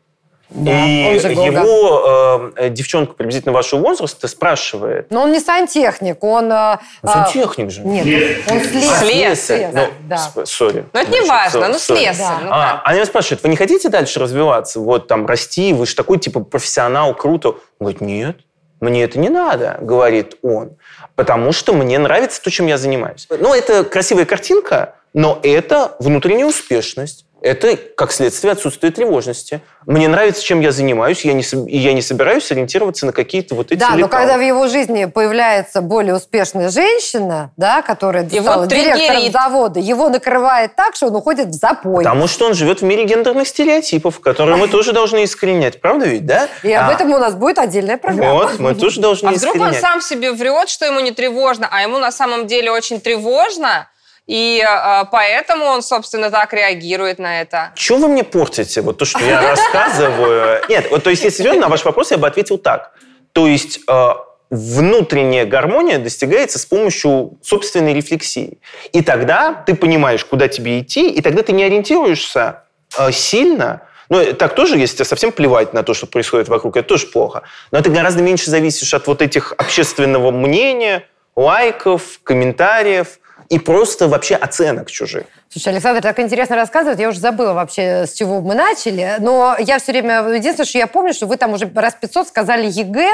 Да, 0.53 0.71
и 0.85 1.15
его 1.17 2.51
э, 2.57 2.69
девчонка 2.69 3.13
приблизительно 3.13 3.53
вашего 3.53 3.79
возраста 3.79 4.27
спрашивает, 4.27 5.09
Но 5.09 5.23
он 5.23 5.31
не 5.31 5.39
сантехник, 5.39 6.23
он... 6.23 6.51
э, 6.51 6.55
а, 6.55 6.79
сантехник 7.03 7.71
же. 7.71 7.81
Нет, 7.81 8.41
он 8.49 8.59
слесарь. 8.61 8.99
Слесарь. 8.99 9.35
Слесарь, 9.35 9.69
Ну, 9.73 9.87
да. 10.07 10.45
сори. 10.45 10.85
Ну, 10.93 10.99
это 10.99 11.11
не 11.11 11.21
важно, 11.27 11.69
ну, 11.69 11.79
слесарь. 11.79 12.43
ну, 12.43 12.49
А, 12.51 12.73
как? 12.73 12.81
она 12.85 12.95
его 12.97 13.05
спрашивает, 13.05 13.41
вы 13.41 13.49
не 13.49 13.55
хотите 13.55 13.89
дальше 13.89 14.19
развиваться? 14.19 14.79
Вот 14.79 15.07
там 15.07 15.25
расти, 15.25 15.73
вы 15.73 15.87
же 15.87 15.95
такой 15.95 16.19
типа 16.19 16.41
профессионал, 16.41 17.15
круто. 17.15 17.49
Он 17.49 17.55
говорит, 17.79 18.01
нет, 18.01 18.37
мне 18.79 19.03
это 19.03 19.17
не 19.17 19.29
надо, 19.29 19.77
говорит 19.81 20.35
он, 20.43 20.77
потому 21.15 21.51
что 21.51 21.73
мне 21.73 21.97
нравится 21.97 22.41
то, 22.41 22.51
чем 22.51 22.67
я 22.67 22.77
занимаюсь. 22.77 23.27
Ну, 23.29 23.53
это 23.53 23.83
красивая 23.83 24.25
картинка, 24.25 24.95
но 25.13 25.39
это 25.41 25.95
внутренняя 25.99 26.45
успешность. 26.45 27.25
Это, 27.43 27.75
как 27.75 28.13
следствие, 28.13 28.53
отсутствие 28.53 28.89
тревожности. 28.93 29.59
Мне 29.85 30.07
нравится, 30.07 30.41
чем 30.41 30.61
я 30.61 30.71
занимаюсь, 30.71 31.25
я 31.25 31.33
не, 31.33 31.43
я 31.69 31.91
не 31.91 32.01
собираюсь 32.01 32.49
ориентироваться 32.53 33.05
на 33.05 33.11
какие-то 33.11 33.53
вот 33.55 33.73
эти 33.73 33.79
Да, 33.81 33.89
но 33.89 33.97
лекала. 33.97 34.21
когда 34.21 34.37
в 34.37 34.41
его 34.41 34.67
жизни 34.69 35.03
появляется 35.05 35.81
более 35.81 36.15
успешная 36.15 36.69
женщина, 36.69 37.51
да, 37.57 37.81
которая 37.81 38.23
Его 38.29 38.43
стала 38.45 38.65
директором 38.67 38.97
триггерит. 38.97 39.33
завода, 39.33 39.79
его 39.81 40.07
накрывает 40.07 40.77
так, 40.77 40.95
что 40.95 41.07
он 41.07 41.15
уходит 41.17 41.47
в 41.49 41.53
запой. 41.53 42.05
Потому 42.05 42.27
что 42.29 42.45
он 42.45 42.53
живет 42.53 42.79
в 42.79 42.85
мире 42.85 43.03
гендерных 43.03 43.45
стереотипов, 43.45 44.21
которые 44.21 44.55
мы 44.55 44.69
тоже 44.69 44.93
должны 44.93 45.25
искоренять. 45.25 45.81
Правда 45.81 46.05
ведь, 46.05 46.25
да? 46.25 46.47
И 46.63 46.71
об 46.71 46.89
А, 46.89 46.93
этом 46.93 47.11
у 47.11 47.17
нас 47.17 47.35
будет 47.35 47.59
отдельная 47.59 47.97
программа. 47.97 48.35
Вот, 48.35 48.59
мы 48.59 48.73
тоже 48.73 49.01
должны 49.01 49.27
А 49.27 49.31
вдруг 49.33 49.55
он 49.55 49.59
искоренять. 49.63 49.81
сам 49.81 49.99
себе 50.01 50.31
врет, 50.31 50.69
что 50.69 50.85
ему 50.85 51.01
не 51.01 51.11
тревожно, 51.11 51.67
а 51.69 51.81
ему 51.81 51.97
на 51.99 52.13
самом 52.13 52.47
деле 52.47 52.71
очень 52.71 53.01
тревожно, 53.01 53.89
и 54.25 54.63
э, 54.65 55.05
поэтому 55.11 55.65
он, 55.65 55.81
собственно, 55.81 56.31
так 56.31 56.53
реагирует 56.53 57.19
на 57.19 57.41
это. 57.41 57.71
Чего 57.75 57.97
вы 57.99 58.07
мне 58.07 58.23
портите? 58.23 58.81
Вот 58.81 58.97
то, 58.97 59.05
что 59.05 59.19
я 59.19 59.41
рассказываю. 59.41 60.61
Нет, 60.69 60.89
то 61.03 61.09
есть, 61.09 61.23
если 61.23 61.43
серьезно, 61.43 61.63
на 61.63 61.69
ваш 61.69 61.83
вопрос 61.83 62.11
я 62.11 62.17
бы 62.17 62.27
ответил 62.27 62.57
так. 62.57 62.93
То 63.33 63.47
есть, 63.47 63.81
э, 63.87 64.09
внутренняя 64.49 65.45
гармония 65.45 65.97
достигается 65.97 66.59
с 66.59 66.65
помощью 66.65 67.37
собственной 67.41 67.93
рефлексии. 67.93 68.59
И 68.91 69.01
тогда 69.01 69.53
ты 69.65 69.75
понимаешь, 69.75 70.23
куда 70.23 70.47
тебе 70.47 70.79
идти, 70.79 71.09
и 71.09 71.21
тогда 71.21 71.41
ты 71.41 71.51
не 71.51 71.63
ориентируешься 71.63 72.63
э, 72.97 73.11
сильно. 73.11 73.81
Ну, 74.09 74.33
так 74.33 74.53
тоже, 74.53 74.77
если 74.77 74.97
тебе 74.97 75.05
совсем 75.05 75.31
плевать 75.31 75.73
на 75.73 75.83
то, 75.83 75.93
что 75.93 76.05
происходит 76.05 76.47
вокруг, 76.47 76.77
это 76.77 76.87
тоже 76.87 77.07
плохо. 77.07 77.43
Но 77.71 77.81
ты 77.81 77.89
гораздо 77.89 78.21
меньше 78.21 78.51
зависишь 78.51 78.93
от 78.93 79.07
вот 79.07 79.21
этих 79.21 79.53
общественного 79.57 80.31
мнения, 80.31 81.07
лайков, 81.35 82.19
комментариев 82.23 83.19
и 83.49 83.59
просто 83.59 84.07
вообще 84.07 84.35
оценок 84.35 84.89
чужих. 84.89 85.25
Слушай, 85.49 85.73
Александр 85.73 86.01
так 86.01 86.19
интересно 86.19 86.55
рассказывает, 86.55 86.99
я 86.99 87.09
уже 87.09 87.19
забыла 87.19 87.53
вообще, 87.53 88.07
с 88.07 88.13
чего 88.13 88.41
мы 88.41 88.55
начали, 88.55 89.17
но 89.19 89.55
я 89.59 89.77
все 89.77 89.91
время, 89.91 90.27
единственное, 90.29 90.65
что 90.65 90.77
я 90.79 90.87
помню, 90.87 91.13
что 91.13 91.27
вы 91.27 91.37
там 91.37 91.53
уже 91.53 91.71
раз 91.75 91.93
500 91.93 92.27
сказали 92.27 92.65
ЕГЭ, 92.65 93.09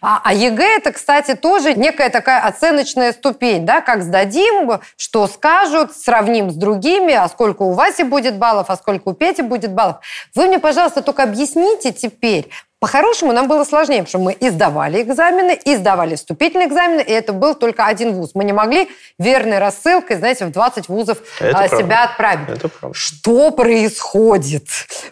а, 0.00 0.20
а 0.24 0.34
ЕГЭ 0.34 0.78
это, 0.78 0.92
кстати, 0.92 1.36
тоже 1.36 1.74
некая 1.74 2.10
такая 2.10 2.40
оценочная 2.42 3.12
ступень, 3.12 3.64
да, 3.64 3.80
как 3.80 4.02
сдадим, 4.02 4.80
что 4.96 5.28
скажут, 5.28 5.96
сравним 5.96 6.50
с 6.50 6.54
другими, 6.54 7.14
а 7.14 7.28
сколько 7.28 7.62
у 7.62 7.72
Васи 7.72 8.02
будет 8.02 8.38
баллов, 8.38 8.70
а 8.70 8.76
сколько 8.76 9.10
у 9.10 9.12
Пети 9.12 9.42
будет 9.42 9.72
баллов. 9.72 9.98
Вы 10.34 10.46
мне, 10.48 10.58
пожалуйста, 10.58 11.00
только 11.00 11.22
объясните 11.22 11.92
теперь, 11.92 12.50
по-хорошему 12.80 13.32
нам 13.32 13.48
было 13.48 13.64
сложнее, 13.64 14.04
потому 14.04 14.08
что 14.08 14.18
мы 14.18 14.32
и 14.32 14.50
сдавали 14.50 15.02
экзамены, 15.02 15.58
и 15.64 15.74
сдавали 15.74 16.14
вступительные 16.14 16.68
экзамены, 16.68 17.00
и 17.00 17.10
это 17.10 17.32
был 17.32 17.54
только 17.54 17.86
один 17.86 18.12
вуз. 18.12 18.30
Мы 18.34 18.44
не 18.44 18.52
могли 18.52 18.88
веерной 19.18 19.58
рассылкой, 19.58 20.16
знаете, 20.16 20.46
в 20.46 20.52
20 20.52 20.88
вузов 20.88 21.18
Это 21.40 21.50
а, 21.50 21.68
правда. 21.68 21.76
себя 21.76 22.04
отправить. 22.04 22.48
Это 22.48 22.68
правда. 22.68 22.96
Что 22.96 23.50
происходит? 23.50 24.68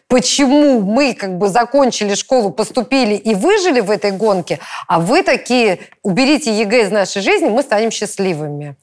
Почему 0.07 0.81
мы 0.81 1.15
как 1.15 1.39
бы 1.39 1.49
закончили 1.49 2.15
школу, 2.15 2.51
поступили 2.51 3.15
и 3.15 3.35
выжили 3.35 3.81
в 3.81 3.91
этой 3.91 4.13
гонке, 4.13 4.61
а 4.87 5.01
вы 5.01 5.25
такие, 5.25 5.81
уберите 6.03 6.53
ЕГЭ 6.57 6.83
из 6.83 6.91
нашей 6.93 7.23
жизни, 7.23 7.49
мы 7.49 7.63
станем 7.63 7.91
счастливыми? 7.91 8.77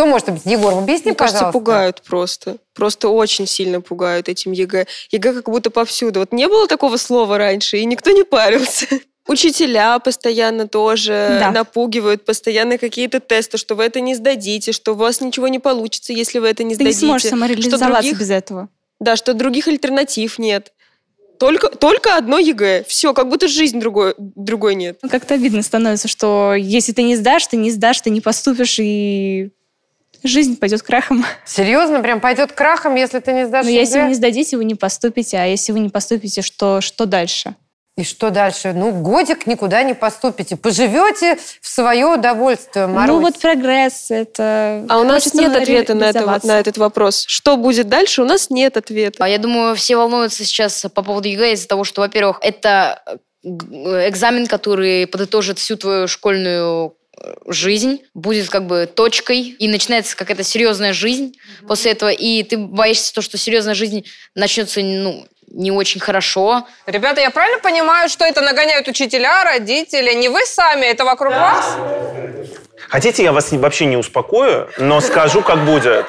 Кто 0.00 0.06
может 0.06 0.30
объяснить? 0.30 0.54
Егор, 0.54 0.72
объясни, 0.72 1.10
Мне 1.10 1.14
кажется, 1.14 1.40
пожалуйста. 1.40 1.52
пугают 1.58 2.02
просто. 2.06 2.56
Просто 2.74 3.10
очень 3.10 3.46
сильно 3.46 3.82
пугают 3.82 4.30
этим 4.30 4.52
ЕГЭ. 4.52 4.86
ЕГЭ 5.10 5.34
как 5.34 5.50
будто 5.50 5.68
повсюду. 5.68 6.20
Вот 6.20 6.32
не 6.32 6.48
было 6.48 6.66
такого 6.66 6.96
слова 6.96 7.36
раньше, 7.36 7.76
и 7.76 7.84
никто 7.84 8.10
не 8.10 8.24
парился. 8.24 8.86
Учителя 9.28 9.98
постоянно 9.98 10.66
тоже 10.66 11.36
Да. 11.38 11.50
напугивают, 11.50 12.24
постоянно 12.24 12.78
какие-то 12.78 13.20
тесты, 13.20 13.58
что 13.58 13.74
вы 13.74 13.84
это 13.84 14.00
не 14.00 14.14
сдадите, 14.14 14.72
что 14.72 14.92
у 14.92 14.94
вас 14.94 15.20
ничего 15.20 15.48
не 15.48 15.58
получится, 15.58 16.14
если 16.14 16.38
вы 16.38 16.48
это 16.48 16.64
не 16.64 16.76
Ты 16.76 16.84
не 16.84 16.92
сдадите. 16.92 17.00
сможешь 17.06 17.20
что 17.26 17.30
самореализоваться 17.36 18.00
других, 18.00 18.18
без 18.20 18.30
этого. 18.30 18.70
да, 19.00 19.16
что 19.16 19.34
других 19.34 19.68
альтернатив 19.68 20.38
нет. 20.38 20.72
Только, 21.38 21.68
только 21.68 22.16
одно 22.16 22.38
ЕГЭ. 22.38 22.84
Все, 22.88 23.12
как 23.12 23.28
будто 23.28 23.48
жизнь 23.48 23.78
другой, 23.78 24.14
другой 24.16 24.76
нет. 24.76 24.98
Ну, 25.02 25.10
Как-то 25.10 25.34
обидно 25.34 25.62
становится, 25.62 26.08
что 26.08 26.54
если 26.56 26.92
ты 26.92 27.02
не 27.02 27.16
сдашь, 27.16 27.46
ты 27.48 27.58
не 27.58 27.70
сдашь, 27.70 28.00
ты 28.00 28.08
не 28.08 28.22
поступишь, 28.22 28.78
и 28.78 29.50
жизнь 30.22 30.58
пойдет 30.58 30.82
крахом. 30.82 31.24
Серьезно, 31.44 32.00
прям 32.00 32.20
пойдет 32.20 32.52
крахом, 32.52 32.94
если 32.94 33.20
ты 33.20 33.32
не 33.32 33.46
сдашь 33.46 33.64
Но 33.64 33.70
если 33.70 34.00
вы 34.00 34.08
не 34.08 34.14
сдадите, 34.14 34.56
вы 34.56 34.64
не 34.64 34.74
поступите, 34.74 35.38
а 35.38 35.44
если 35.44 35.72
вы 35.72 35.80
не 35.80 35.88
поступите, 35.88 36.42
что, 36.42 36.80
что 36.80 37.06
дальше? 37.06 37.54
И 38.00 38.04
что 38.04 38.30
дальше? 38.30 38.72
Ну, 38.72 38.92
годик 38.92 39.46
никуда 39.46 39.82
не 39.82 39.94
поступите. 39.94 40.56
Поживете 40.56 41.38
в 41.60 41.68
свое 41.68 42.06
удовольствие, 42.06 42.86
Марусь. 42.86 43.08
Ну 43.08 43.20
вот 43.20 43.38
прогресс, 43.38 44.10
это... 44.10 44.86
А 44.88 44.98
у 45.00 45.04
нас 45.04 45.24
хочется 45.24 45.42
нет 45.42 45.54
ответа 45.54 45.94
на, 45.94 46.04
это, 46.04 46.46
на 46.46 46.58
этот 46.60 46.78
вопрос. 46.78 47.24
Что 47.26 47.58
будет 47.58 47.88
дальше, 47.88 48.22
у 48.22 48.24
нас 48.24 48.48
нет 48.48 48.78
ответа. 48.78 49.22
А 49.22 49.28
я 49.28 49.36
думаю, 49.38 49.76
все 49.76 49.96
волнуются 49.96 50.44
сейчас 50.44 50.86
по 50.94 51.02
поводу 51.02 51.28
ЕГЭ 51.28 51.52
из-за 51.52 51.68
того, 51.68 51.84
что, 51.84 52.00
во-первых, 52.00 52.38
это 52.40 53.02
э, 53.44 53.48
экзамен, 54.08 54.46
который 54.46 55.06
подытожит 55.06 55.58
всю 55.58 55.76
твою 55.76 56.08
школьную 56.08 56.94
жизнь, 57.46 58.02
будет 58.14 58.48
как 58.48 58.66
бы 58.66 58.86
точкой, 58.86 59.40
и 59.40 59.68
начинается 59.68 60.16
какая-то 60.16 60.42
серьезная 60.42 60.92
жизнь 60.92 61.36
после 61.66 61.92
этого, 61.92 62.10
и 62.10 62.42
ты 62.42 62.56
боишься 62.56 63.12
то, 63.14 63.22
что 63.22 63.36
серьезная 63.38 63.74
жизнь 63.74 64.04
начнется, 64.34 64.80
ну, 64.80 65.26
не 65.48 65.70
очень 65.70 66.00
хорошо. 66.00 66.66
Ребята, 66.86 67.20
я 67.20 67.30
правильно 67.30 67.58
понимаю, 67.58 68.08
что 68.08 68.24
это 68.24 68.40
нагоняют 68.40 68.88
учителя, 68.88 69.44
родители? 69.44 70.14
Не 70.14 70.28
вы 70.28 70.46
сами, 70.46 70.86
это 70.86 71.04
вокруг 71.04 71.34
вас? 71.34 71.76
Хотите, 72.88 73.22
я 73.22 73.32
вас 73.32 73.52
вообще 73.52 73.86
не 73.86 73.96
успокою, 73.96 74.68
но 74.78 75.00
скажу, 75.00 75.42
как 75.42 75.64
будет. 75.64 76.06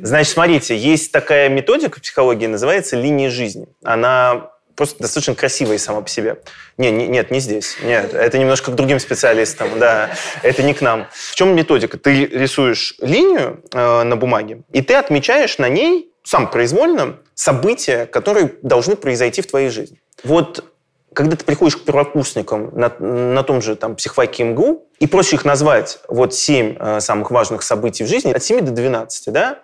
Значит, 0.00 0.32
смотрите, 0.32 0.76
есть 0.76 1.12
такая 1.12 1.48
методика 1.48 1.98
в 1.98 2.02
психологии, 2.02 2.46
называется 2.46 2.96
линия 2.96 3.30
жизни. 3.30 3.66
Она 3.82 4.51
просто 4.74 5.00
достаточно 5.00 5.34
красивая 5.34 5.78
сама 5.78 6.00
по 6.00 6.08
себе. 6.08 6.38
Не, 6.78 6.90
не- 6.90 7.08
нет, 7.08 7.30
не 7.30 7.40
здесь. 7.40 7.76
Нет, 7.82 8.14
это 8.14 8.38
немножко 8.38 8.72
к 8.72 8.74
другим 8.74 8.98
специалистам, 9.00 9.78
да. 9.78 10.10
Это 10.42 10.62
не 10.62 10.74
к 10.74 10.80
нам. 10.80 11.06
В 11.12 11.34
чем 11.34 11.54
методика? 11.54 11.98
Ты 11.98 12.26
рисуешь 12.26 12.94
линию 13.00 13.62
э, 13.72 14.02
на 14.02 14.16
бумаге, 14.16 14.62
и 14.72 14.82
ты 14.82 14.94
отмечаешь 14.94 15.58
на 15.58 15.68
ней 15.68 16.10
сам 16.24 16.50
произвольно 16.50 17.18
события, 17.34 18.06
которые 18.06 18.54
должны 18.62 18.96
произойти 18.96 19.42
в 19.42 19.46
твоей 19.46 19.70
жизни. 19.70 20.00
Вот 20.24 20.64
когда 21.12 21.36
ты 21.36 21.44
приходишь 21.44 21.76
к 21.76 21.84
первокурсникам 21.84 22.70
на, 22.72 22.88
на 22.98 23.42
том 23.42 23.60
же 23.60 23.76
там, 23.76 23.96
психфаке 23.96 24.44
МГУ 24.44 24.88
и 24.98 25.06
просишь 25.06 25.34
их 25.34 25.44
назвать 25.44 25.98
вот 26.08 26.34
семь 26.34 26.76
э, 26.78 27.00
самых 27.00 27.30
важных 27.30 27.62
событий 27.62 28.04
в 28.04 28.08
жизни 28.08 28.32
от 28.32 28.42
7 28.42 28.64
до 28.64 28.70
12, 28.70 29.32
да, 29.32 29.58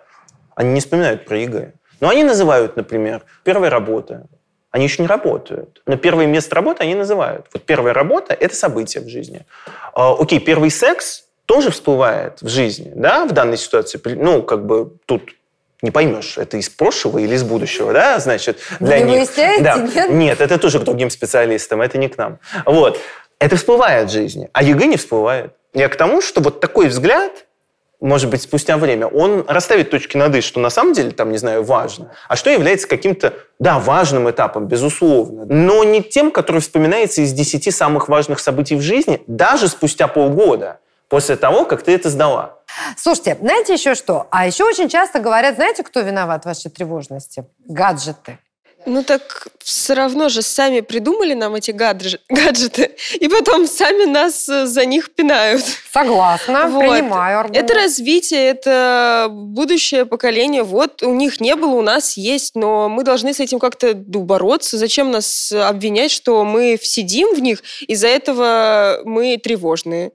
они 0.55 0.73
не 0.73 0.79
вспоминают 0.79 1.25
про 1.25 1.37
ЕГЭ. 1.37 1.73
Но 1.99 2.09
они 2.09 2.23
называют, 2.23 2.75
например, 2.75 3.23
первая 3.43 3.69
работа. 3.69 4.27
Они 4.71 4.83
еще 4.85 5.01
не 5.01 5.07
работают. 5.07 5.81
Но 5.87 5.97
первое 5.97 6.27
место 6.27 6.55
работы 6.55 6.83
они 6.83 6.95
называют. 6.95 7.47
Вот 7.53 7.63
первая 7.63 7.93
работа– 7.93 8.33
это 8.39 8.55
событие 8.55 9.03
в 9.03 9.09
жизни. 9.09 9.45
А, 9.93 10.13
окей, 10.13 10.39
первый 10.39 10.69
секс 10.69 11.23
тоже 11.45 11.71
всплывает 11.71 12.41
в 12.41 12.47
жизни, 12.47 12.91
да, 12.95 13.25
в 13.25 13.31
данной 13.31 13.57
ситуации. 13.57 13.99
Ну, 14.05 14.43
как 14.43 14.65
бы 14.67 14.91
тут 15.07 15.31
не 15.81 15.89
поймешь, 15.91 16.37
это 16.37 16.57
из 16.57 16.69
прошлого 16.69 17.17
или 17.19 17.33
из 17.33 17.43
будущего, 17.43 17.93
да, 17.93 18.19
значит, 18.19 18.59
для 18.79 18.99
Не 18.99 19.05
них. 19.05 19.13
выясняете, 19.19 19.63
Да. 19.63 19.77
нет? 19.77 20.09
Нет, 20.11 20.41
это 20.41 20.59
тоже 20.59 20.79
к 20.79 20.83
другим 20.83 21.09
специалистам, 21.09 21.81
это 21.81 21.97
не 21.97 22.09
к 22.09 22.17
нам. 22.17 22.37
Вот. 22.65 22.99
Это 23.39 23.55
всплывает 23.55 24.09
в 24.09 24.11
жизни, 24.11 24.49
а 24.53 24.61
ЕГЭ 24.61 24.85
не 24.87 24.97
всплывает. 24.97 25.53
Я 25.73 25.87
к 25.87 25.95
тому, 25.95 26.21
что 26.21 26.41
вот 26.41 26.59
такой 26.59 26.89
взгляд, 26.89 27.45
может 28.01 28.29
быть, 28.29 28.41
спустя 28.41 28.77
время, 28.77 29.07
он 29.07 29.45
расставит 29.47 29.89
точки 29.89 30.15
над 30.17 30.35
«и», 30.35 30.41
что 30.41 30.59
на 30.59 30.69
самом 30.69 30.93
деле, 30.93 31.11
там, 31.11 31.31
не 31.31 31.37
знаю, 31.37 31.63
важно, 31.63 32.11
а 32.27 32.35
что 32.35 32.49
является 32.49 32.87
каким-то, 32.87 33.33
да, 33.59 33.79
важным 33.79 34.29
этапом, 34.29 34.67
безусловно, 34.67 35.45
но 35.45 35.83
не 35.83 36.01
тем, 36.01 36.31
который 36.31 36.61
вспоминается 36.61 37.21
из 37.21 37.33
десяти 37.33 37.71
самых 37.71 38.07
важных 38.07 38.39
событий 38.39 38.75
в 38.75 38.81
жизни, 38.81 39.21
даже 39.27 39.67
спустя 39.67 40.07
полгода 40.07 40.79
после 41.09 41.35
того, 41.35 41.65
как 41.65 41.81
ты 41.81 41.93
это 41.93 42.09
сдала. 42.09 42.59
Слушайте, 42.95 43.37
знаете 43.41 43.73
еще 43.73 43.95
что? 43.95 44.27
А 44.29 44.45
еще 44.45 44.63
очень 44.63 44.87
часто 44.87 45.19
говорят, 45.19 45.55
знаете, 45.55 45.83
кто 45.83 46.01
виноват 46.01 46.43
в 46.43 46.45
вашей 46.45 46.69
тревожности? 46.69 47.45
Гаджеты. 47.67 48.39
Ну 48.85 49.03
так 49.03 49.47
все 49.59 49.93
равно 49.93 50.29
же 50.29 50.41
сами 50.41 50.79
придумали 50.79 51.33
нам 51.33 51.55
эти 51.55 51.71
гадж- 51.71 52.19
гаджеты, 52.29 52.95
и 53.19 53.27
потом 53.27 53.67
сами 53.67 54.05
нас 54.05 54.47
э, 54.49 54.65
за 54.65 54.85
них 54.85 55.13
пинают. 55.13 55.63
Согласна, 55.91 56.67
Вот. 56.67 56.79
принимаю 56.79 57.39
аргумент. 57.39 57.65
Это 57.65 57.73
развитие, 57.75 58.47
это 58.47 59.27
будущее 59.29 60.05
поколение. 60.05 60.63
Вот 60.63 61.03
у 61.03 61.13
них 61.13 61.41
не 61.41 61.55
было, 61.55 61.75
у 61.75 61.81
нас 61.81 62.17
есть, 62.17 62.55
но 62.55 62.89
мы 62.89 63.03
должны 63.03 63.33
с 63.33 63.39
этим 63.39 63.59
как-то 63.59 63.93
ну, 63.93 64.23
бороться. 64.23 64.77
Зачем 64.77 65.11
нас 65.11 65.51
обвинять, 65.51 66.11
что 66.11 66.43
мы 66.45 66.79
сидим 66.81 67.35
в 67.35 67.39
них, 67.41 67.61
из-за 67.87 68.07
этого 68.07 69.01
мы 69.03 69.37
тревожные? 69.37 70.11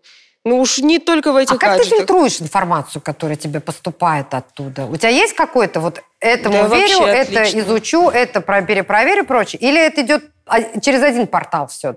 Ну 0.46 0.60
уж 0.60 0.78
не 0.78 0.98
только 0.98 1.32
в 1.32 1.36
этих 1.36 1.52
А 1.54 1.58
как 1.58 1.72
ты 1.72 1.78
гаджетах. 1.78 1.98
фильтруешь 2.00 2.40
информацию, 2.40 3.00
которая 3.00 3.36
тебе 3.36 3.60
поступает 3.60 4.34
оттуда? 4.34 4.84
У 4.84 4.96
тебя 4.96 5.08
есть 5.08 5.34
какой-то 5.34 5.80
вот 5.80 6.02
этому 6.20 6.68
Да, 6.68 6.76
верю, 6.76 7.00
это 7.06 7.40
отлично. 7.40 7.60
изучу, 7.60 8.10
это 8.10 8.42
про- 8.42 8.60
перепроверю 8.62 9.22
и 9.22 9.26
прочее? 9.26 9.60
Или 9.62 9.80
это 9.80 10.02
идет 10.02 10.24
а, 10.46 10.60
через 10.80 11.02
один 11.02 11.26
портал 11.26 11.68
все? 11.68 11.96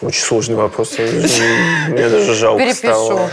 Очень 0.00 0.22
сложный 0.22 0.56
вопрос. 0.56 0.96
Мне 0.98 2.08
даже 2.08 2.34
жалко 2.34 2.60
Перепишу. 2.60 2.78
стало. 2.78 3.30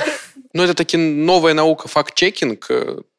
Ну, 0.53 0.63
это 0.63 0.73
таки 0.73 0.97
новая 0.97 1.53
наука, 1.53 1.87
факт-чекинг. 1.87 2.67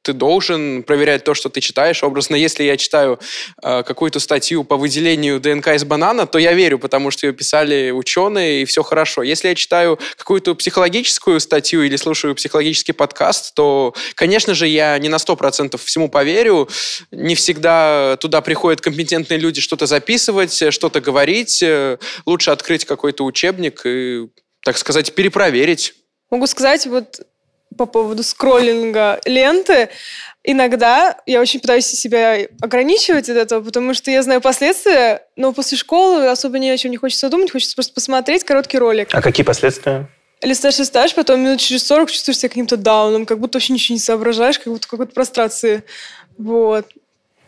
Ты 0.09 0.15
должен 0.15 0.85
проверять 0.85 1.23
то, 1.25 1.35
что 1.35 1.51
ты 1.51 1.61
читаешь. 1.61 2.03
Образно, 2.03 2.35
если 2.35 2.65
я 2.65 2.79
читаю 2.79 3.21
э, 3.63 3.83
какую-то 3.83 4.21
статью 4.21 4.65
по 4.65 4.79
выделению 4.79 5.39
ДНК 5.39 5.69
из 5.69 5.85
банана, 5.85 6.27
то 6.27 6.39
я 6.39 6.55
верю, 6.55 6.79
потому 6.79 7.11
что 7.11 7.27
ее 7.27 7.35
писали 7.35 7.91
ученые, 7.91 8.63
и 8.63 8.65
все 8.65 8.83
хорошо. 8.83 9.23
Если 9.23 9.49
я 9.49 9.55
читаю 9.55 9.99
какую-то 10.17 10.55
психологическую 10.55 11.41
статью 11.41 11.83
или 11.83 11.97
слушаю 11.97 12.35
психологический 12.35 12.93
подкаст, 12.93 13.53
то, 13.53 13.95
конечно 14.15 14.55
же, 14.55 14.67
я 14.67 14.99
не 14.99 15.11
на 15.11 15.17
100% 15.17 15.79
всему 15.85 16.09
поверю. 16.09 16.71
Не 17.11 17.35
всегда 17.35 18.17
туда 18.19 18.41
приходят 18.41 18.81
компетентные 18.81 19.39
люди 19.39 19.61
что-то 19.61 19.85
записывать, 19.85 20.73
что-то 20.73 21.03
говорить. 21.03 21.63
Э, 21.63 21.99
Лучше 22.25 22.51
открыть 22.51 22.87
какой-то 22.87 23.27
учебник 23.27 23.83
и, 23.85 24.27
так 24.65 24.79
сказать, 24.79 25.15
перепроверить. 25.15 25.93
Могу 26.31 26.47
сказать 26.47 26.87
вот 26.87 27.21
по 27.79 27.87
поводу 27.87 28.23
скроллинга 28.23 29.21
ленты. 29.25 29.89
Иногда 30.45 31.17
я 31.27 31.41
очень 31.41 31.61
пытаюсь 31.61 31.87
себя 31.87 32.37
ограничивать 32.61 33.29
от 33.31 33.37
этого, 33.37 33.63
потому 33.63 33.95
что 33.95 34.11
я 34.11 34.23
знаю 34.23 34.41
последствия, 34.41 35.23
но 35.37 35.53
после 35.53 35.79
школы 35.79 36.29
особо 36.29 36.59
ни 36.59 36.69
о 36.69 36.77
чем 36.77 36.91
не 36.91 36.97
хочется 36.97 37.29
думать, 37.31 37.51
хочется 37.51 37.75
просто 37.75 37.95
посмотреть 37.95 38.45
короткий 38.45 38.79
ролик. 38.79 39.09
А 39.13 39.23
какие 39.23 39.45
последствия? 39.45 40.09
Листаешь, 40.43 40.79
листаешь, 40.79 41.15
потом 41.15 41.41
минут 41.41 41.61
через 41.61 41.85
40 41.87 42.11
чувствуешь 42.11 42.39
себя 42.39 42.49
каким-то 42.49 42.77
дауном, 42.77 43.27
как 43.27 43.41
будто 43.41 43.57
вообще 43.59 43.73
ничего 43.73 43.95
не 43.95 44.01
соображаешь, 44.01 44.59
как 44.59 44.73
будто 44.73 44.87
в 44.87 44.91
какой-то 44.91 45.13
прострации. 45.13 45.83
Вот. 46.39 46.87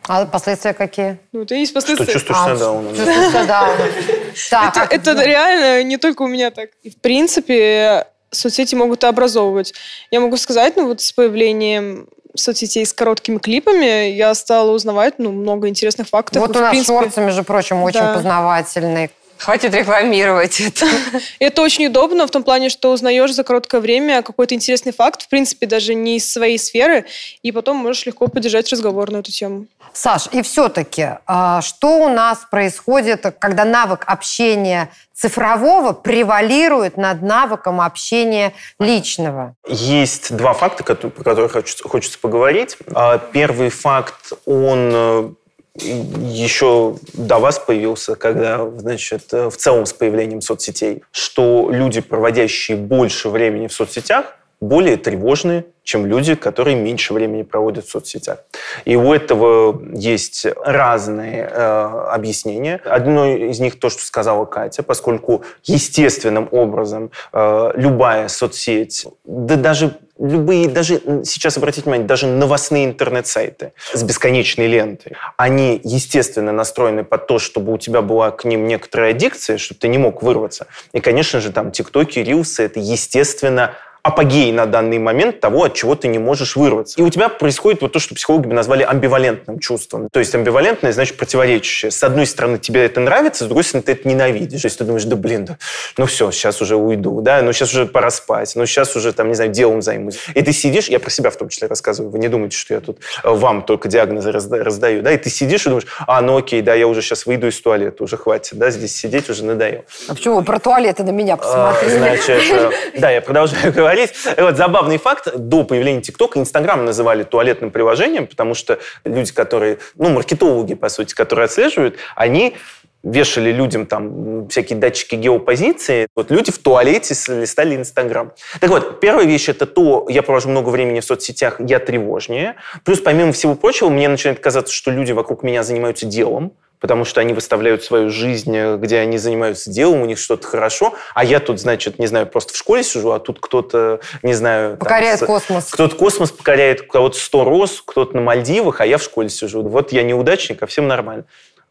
А 0.08 0.26
последствия 0.26 0.72
какие? 0.74 1.18
Ну, 1.32 1.42
это 1.42 1.54
и 1.54 1.60
есть 1.60 1.70
Что 1.70 1.80
последствия. 1.80 2.12
чувствуешь 2.12 2.38
себя 2.40 2.56
дауном? 2.56 2.96
Чувствую 2.96 3.30
себя 3.30 3.44
дауном. 3.44 3.86
Это, 4.50 4.82
а- 4.82 4.86
это 4.90 5.24
реально 5.24 5.82
не 5.84 5.96
только 5.98 6.22
у 6.22 6.26
меня 6.26 6.50
так. 6.50 6.70
В 6.84 6.96
принципе, 7.00 8.06
соцсети 8.30 8.74
могут 8.74 9.04
образовывать. 9.04 9.74
Я 10.10 10.20
могу 10.20 10.36
сказать, 10.36 10.76
ну 10.76 10.86
вот 10.86 11.00
с 11.00 11.12
появлением 11.12 12.08
соцсетей 12.36 12.86
с 12.86 12.92
короткими 12.92 13.38
клипами 13.38 14.10
я 14.10 14.34
стала 14.34 14.70
узнавать 14.70 15.14
ну, 15.18 15.32
много 15.32 15.68
интересных 15.68 16.08
фактов. 16.08 16.40
Вот 16.42 16.54
И, 16.54 16.58
у 16.58 16.62
нас 16.62 16.70
принципе, 16.70 16.94
шорты, 16.94 17.20
между 17.20 17.44
прочим, 17.44 17.82
очень 17.82 18.00
Да. 18.00 18.14
познавательный. 18.14 19.10
Хватит 19.40 19.74
рекламировать 19.74 20.60
это. 20.60 20.86
Это 21.38 21.62
очень 21.62 21.86
удобно 21.86 22.26
в 22.26 22.30
том 22.30 22.42
плане, 22.42 22.68
что 22.68 22.92
узнаешь 22.92 23.32
за 23.32 23.42
короткое 23.42 23.80
время 23.80 24.20
какой-то 24.22 24.54
интересный 24.54 24.92
факт, 24.92 25.22
в 25.22 25.28
принципе, 25.28 25.66
даже 25.66 25.94
не 25.94 26.18
из 26.18 26.30
своей 26.30 26.58
сферы, 26.58 27.06
и 27.42 27.50
потом 27.50 27.78
можешь 27.78 28.04
легко 28.04 28.26
поддержать 28.26 28.70
разговор 28.70 29.10
на 29.10 29.18
эту 29.18 29.32
тему. 29.32 29.66
Саш, 29.94 30.28
и 30.32 30.42
все-таки, 30.42 31.08
а, 31.26 31.62
что 31.62 32.04
у 32.04 32.08
нас 32.10 32.46
происходит, 32.50 33.34
когда 33.38 33.64
навык 33.64 34.04
общения 34.06 34.90
цифрового 35.14 35.92
превалирует 35.92 36.98
над 36.98 37.22
навыком 37.22 37.80
общения 37.80 38.52
личного? 38.78 39.54
Есть 39.66 40.36
два 40.36 40.52
факта, 40.52 40.84
про 40.84 41.10
которые 41.10 41.48
хочется, 41.48 41.88
хочется 41.88 42.18
поговорить. 42.18 42.76
А, 42.94 43.18
Первый 43.18 43.70
факт, 43.70 44.32
он 44.44 44.90
э, 44.92 45.30
еще 45.74 46.96
до 47.14 47.38
вас 47.38 47.58
появился, 47.58 48.16
когда, 48.16 48.68
значит, 48.78 49.32
э, 49.32 49.48
в 49.48 49.56
целом 49.56 49.86
с 49.86 49.92
появлением 49.92 50.40
соцсетей, 50.40 51.02
что 51.12 51.68
люди, 51.70 52.00
проводящие 52.00 52.76
больше 52.76 53.28
времени 53.28 53.68
в 53.68 53.72
соцсетях, 53.72 54.36
более 54.60 54.96
тревожные, 54.96 55.64
чем 55.82 56.06
люди, 56.06 56.34
которые 56.34 56.76
меньше 56.76 57.14
времени 57.14 57.42
проводят 57.42 57.86
в 57.86 57.90
соцсетях. 57.90 58.44
И 58.84 58.94
у 58.94 59.12
этого 59.12 59.82
есть 59.92 60.46
разные 60.64 61.50
э, 61.50 62.06
объяснения. 62.12 62.80
Одно 62.84 63.26
из 63.26 63.58
них 63.58 63.80
то, 63.80 63.88
что 63.88 64.02
сказала 64.02 64.44
Катя, 64.44 64.82
поскольку 64.82 65.42
естественным 65.64 66.48
образом 66.50 67.10
э, 67.32 67.70
любая 67.74 68.28
соцсеть, 68.28 69.06
да 69.24 69.56
даже 69.56 69.96
любые, 70.20 70.68
даже 70.68 71.00
сейчас 71.24 71.56
обратите 71.56 71.84
внимание, 71.84 72.06
даже 72.06 72.26
новостные 72.26 72.84
интернет-сайты 72.84 73.72
с 73.92 74.02
бесконечной 74.02 74.66
лентой, 74.66 75.16
они, 75.38 75.80
естественно, 75.82 76.52
настроены 76.52 77.04
под 77.04 77.26
то, 77.26 77.38
чтобы 77.38 77.72
у 77.72 77.78
тебя 77.78 78.02
была 78.02 78.30
к 78.30 78.44
ним 78.44 78.66
некоторая 78.68 79.10
аддикция, 79.12 79.56
чтобы 79.56 79.80
ты 79.80 79.88
не 79.88 79.98
мог 79.98 80.22
вырваться. 80.22 80.66
И, 80.92 81.00
конечно 81.00 81.40
же, 81.40 81.50
там 81.50 81.72
тиктоки, 81.72 82.18
рилсы, 82.18 82.62
это, 82.62 82.78
естественно, 82.80 83.74
апогей 84.02 84.52
на 84.52 84.66
данный 84.66 84.98
момент 84.98 85.40
того, 85.40 85.64
от 85.64 85.74
чего 85.74 85.94
ты 85.94 86.08
не 86.08 86.18
можешь 86.18 86.56
вырваться. 86.56 86.98
И 86.98 87.02
у 87.02 87.10
тебя 87.10 87.28
происходит 87.28 87.82
вот 87.82 87.92
то, 87.92 87.98
что 87.98 88.14
психологи 88.14 88.46
бы 88.46 88.54
назвали 88.54 88.82
амбивалентным 88.82 89.58
чувством. 89.58 90.08
То 90.10 90.20
есть 90.20 90.34
амбивалентное, 90.34 90.92
значит, 90.92 91.16
противоречащее. 91.16 91.90
С 91.90 92.02
одной 92.02 92.26
стороны, 92.26 92.58
тебе 92.58 92.84
это 92.84 93.00
нравится, 93.00 93.44
с 93.44 93.46
другой 93.46 93.64
стороны, 93.64 93.82
ты 93.84 93.92
это 93.92 94.08
ненавидишь. 94.08 94.62
То 94.62 94.66
есть 94.66 94.78
ты 94.78 94.84
думаешь, 94.84 95.04
да 95.04 95.16
блин, 95.16 95.44
да, 95.44 95.58
ну 95.98 96.06
все, 96.06 96.30
сейчас 96.30 96.60
уже 96.62 96.76
уйду, 96.76 97.20
да, 97.20 97.42
ну 97.42 97.52
сейчас 97.52 97.72
уже 97.72 97.86
пора 97.86 98.10
спать, 98.10 98.52
ну 98.56 98.64
сейчас 98.66 98.96
уже, 98.96 99.12
там, 99.12 99.28
не 99.28 99.34
знаю, 99.34 99.50
делом 99.50 99.82
займусь. 99.82 100.18
И 100.34 100.42
ты 100.42 100.52
сидишь, 100.52 100.88
я 100.88 100.98
про 100.98 101.10
себя 101.10 101.30
в 101.30 101.36
том 101.36 101.48
числе 101.48 101.68
рассказываю, 101.68 102.10
вы 102.10 102.18
не 102.18 102.28
думайте, 102.28 102.56
что 102.56 102.74
я 102.74 102.80
тут 102.80 102.98
э, 103.22 103.28
вам 103.28 103.62
только 103.62 103.88
диагнозы 103.88 104.30
разда- 104.30 104.62
раздаю, 104.62 105.02
да, 105.02 105.12
и 105.12 105.18
ты 105.18 105.28
сидишь 105.30 105.66
и 105.66 105.68
думаешь, 105.68 105.86
а, 106.06 106.20
ну 106.22 106.36
окей, 106.38 106.62
да, 106.62 106.74
я 106.74 106.86
уже 106.86 107.02
сейчас 107.02 107.26
выйду 107.26 107.48
из 107.48 107.60
туалета, 107.60 108.02
уже 108.04 108.16
хватит, 108.16 108.58
да, 108.58 108.70
здесь 108.70 108.96
сидеть 108.96 109.28
уже 109.28 109.44
надоело. 109.44 109.84
А 110.08 110.14
почему 110.14 110.36
вы 110.36 110.42
про 110.44 110.58
туалеты 110.58 111.02
на 111.04 111.10
меня 111.10 111.34
А, 111.34 111.72
посмотрели? 111.74 111.98
Значит, 111.98 112.42
э, 112.50 112.70
да, 112.98 113.10
я 113.10 113.20
продолжаю 113.20 113.72
говорить. 113.72 113.89
И 114.36 114.40
Вот 114.40 114.56
забавный 114.56 114.98
факт. 114.98 115.28
До 115.36 115.64
появления 115.64 116.02
ТикТока 116.02 116.38
Инстаграм 116.38 116.84
называли 116.84 117.22
туалетным 117.22 117.70
приложением, 117.70 118.26
потому 118.26 118.54
что 118.54 118.78
люди, 119.04 119.32
которые, 119.32 119.78
ну, 119.96 120.10
маркетологи, 120.10 120.74
по 120.74 120.88
сути, 120.88 121.14
которые 121.14 121.44
отслеживают, 121.46 121.96
они 122.14 122.56
вешали 123.02 123.50
людям 123.50 123.86
там 123.86 124.48
всякие 124.48 124.78
датчики 124.78 125.14
геопозиции. 125.14 126.06
Вот 126.14 126.30
люди 126.30 126.52
в 126.52 126.58
туалете 126.58 127.14
листали 127.28 127.76
Инстаграм. 127.76 128.32
Так 128.60 128.70
вот, 128.70 129.00
первая 129.00 129.26
вещь 129.26 129.48
это 129.48 129.66
то, 129.66 130.06
я 130.08 130.22
провожу 130.22 130.50
много 130.50 130.68
времени 130.68 131.00
в 131.00 131.04
соцсетях, 131.04 131.60
я 131.60 131.78
тревожнее. 131.78 132.56
Плюс, 132.84 133.00
помимо 133.00 133.32
всего 133.32 133.54
прочего, 133.54 133.88
мне 133.88 134.08
начинает 134.08 134.40
казаться, 134.40 134.74
что 134.74 134.90
люди 134.90 135.12
вокруг 135.12 135.42
меня 135.42 135.62
занимаются 135.62 136.06
делом, 136.06 136.52
потому 136.80 137.04
что 137.04 137.20
они 137.20 137.32
выставляют 137.34 137.84
свою 137.84 138.10
жизнь, 138.10 138.56
э, 138.56 138.76
где 138.76 138.98
они 138.98 139.18
занимаются 139.18 139.70
делом, 139.70 140.00
у 140.02 140.06
них 140.06 140.18
что-то 140.18 140.46
хорошо, 140.46 140.94
а 141.14 141.24
я 141.24 141.38
тут, 141.38 141.60
значит, 141.60 141.98
не 141.98 142.06
знаю, 142.06 142.26
просто 142.26 142.54
в 142.54 142.56
школе 142.56 142.82
сижу, 142.82 143.12
а 143.12 143.20
тут 143.20 143.38
кто-то, 143.40 144.00
не 144.22 144.32
знаю... 144.34 144.70
там, 144.70 144.78
Покоряет 144.78 145.20
с- 145.20 145.26
космос. 145.26 145.66
Кто-то 145.70 145.94
космос 145.94 146.32
покоряет, 146.32 146.80
у 146.82 146.86
кого-то 146.86 147.18
100 147.18 147.44
роз, 147.44 147.82
кто-то 147.84 148.16
на 148.16 148.22
Мальдивах, 148.22 148.80
а 148.80 148.86
я 148.86 148.98
в 148.98 149.02
школе 149.02 149.28
сижу. 149.28 149.62
Вот 149.62 149.92
я 149.92 150.02
неудачник, 150.02 150.62
а 150.62 150.66
всем 150.66 150.88
нормально. 150.88 151.24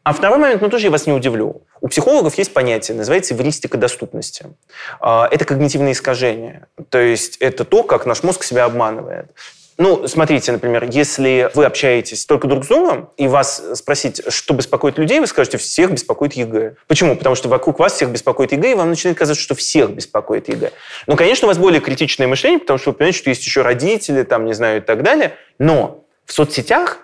А 0.04 0.13
второй 0.13 0.38
момент, 0.39 0.62
ну 0.62 0.69
тоже 0.69 0.86
я 0.88 0.91
вас 0.91 1.06
не 1.08 1.13
удивлю. 1.13 1.62
У 1.82 1.88
психологов 1.88 2.36
есть 2.38 2.54
понятие, 2.54 2.95
называется 2.95 3.34
эвристика 3.34 3.78
доступности. 3.78 4.45
А, 5.00 5.28
Это 5.30 5.43
когнитивное 5.45 5.91
искажение. 5.91 6.67
То 6.89 7.00
есть 7.00 7.38
это 7.38 7.65
то, 7.65 7.84
как 7.84 8.06
наш 8.06 8.24
мозг 8.24 8.43
себя 8.43 8.65
обманывает. 8.65 9.28
Ну, 9.81 10.09
смотрите, 10.09 10.51
например, 10.51 10.89
если 10.91 11.49
вы 11.53 11.63
общаетесь 11.63 12.25
только 12.25 12.47
друг 12.47 12.65
с 12.65 12.67
другом, 12.67 13.11
и 13.15 13.29
вас 13.29 13.63
спросить, 13.75 14.21
что 14.27 14.53
беспокоит 14.53 14.97
людей, 14.97 15.21
вы 15.21 15.27
скажете, 15.27 15.57
всех 15.57 15.91
беспокоит 15.91 16.33
ЕГЭ. 16.33 16.75
Почему? 16.85 17.15
Потому 17.15 17.35
что 17.35 17.47
вокруг 17.47 17.79
вас 17.79 17.93
всех 17.93 18.09
беспокоит 18.09 18.51
ЕГЭ, 18.51 18.71
и 18.71 18.73
вам 18.75 18.89
начинает 18.89 19.17
казаться, 19.17 19.41
что 19.41 19.55
всех 19.55 19.91
беспокоит 19.91 20.49
ЕГЭ. 20.49 20.73
Ну, 21.07 21.15
конечно, 21.15 21.45
у 21.45 21.47
вас 21.47 21.57
более 21.57 21.79
критичное 21.79 22.27
мышление, 22.27 22.59
потому 22.59 22.77
что 22.77 22.89
вы 22.89 22.97
понимаете, 22.97 23.19
что 23.19 23.29
есть 23.29 23.45
еще 23.45 23.61
родители, 23.61 24.23
там, 24.23 24.43
не 24.43 24.53
знаю, 24.53 24.79
и 24.79 24.81
так 24.81 25.01
далее. 25.01 25.35
Но 25.59 26.03
в 26.25 26.33
соцсетях 26.33 26.99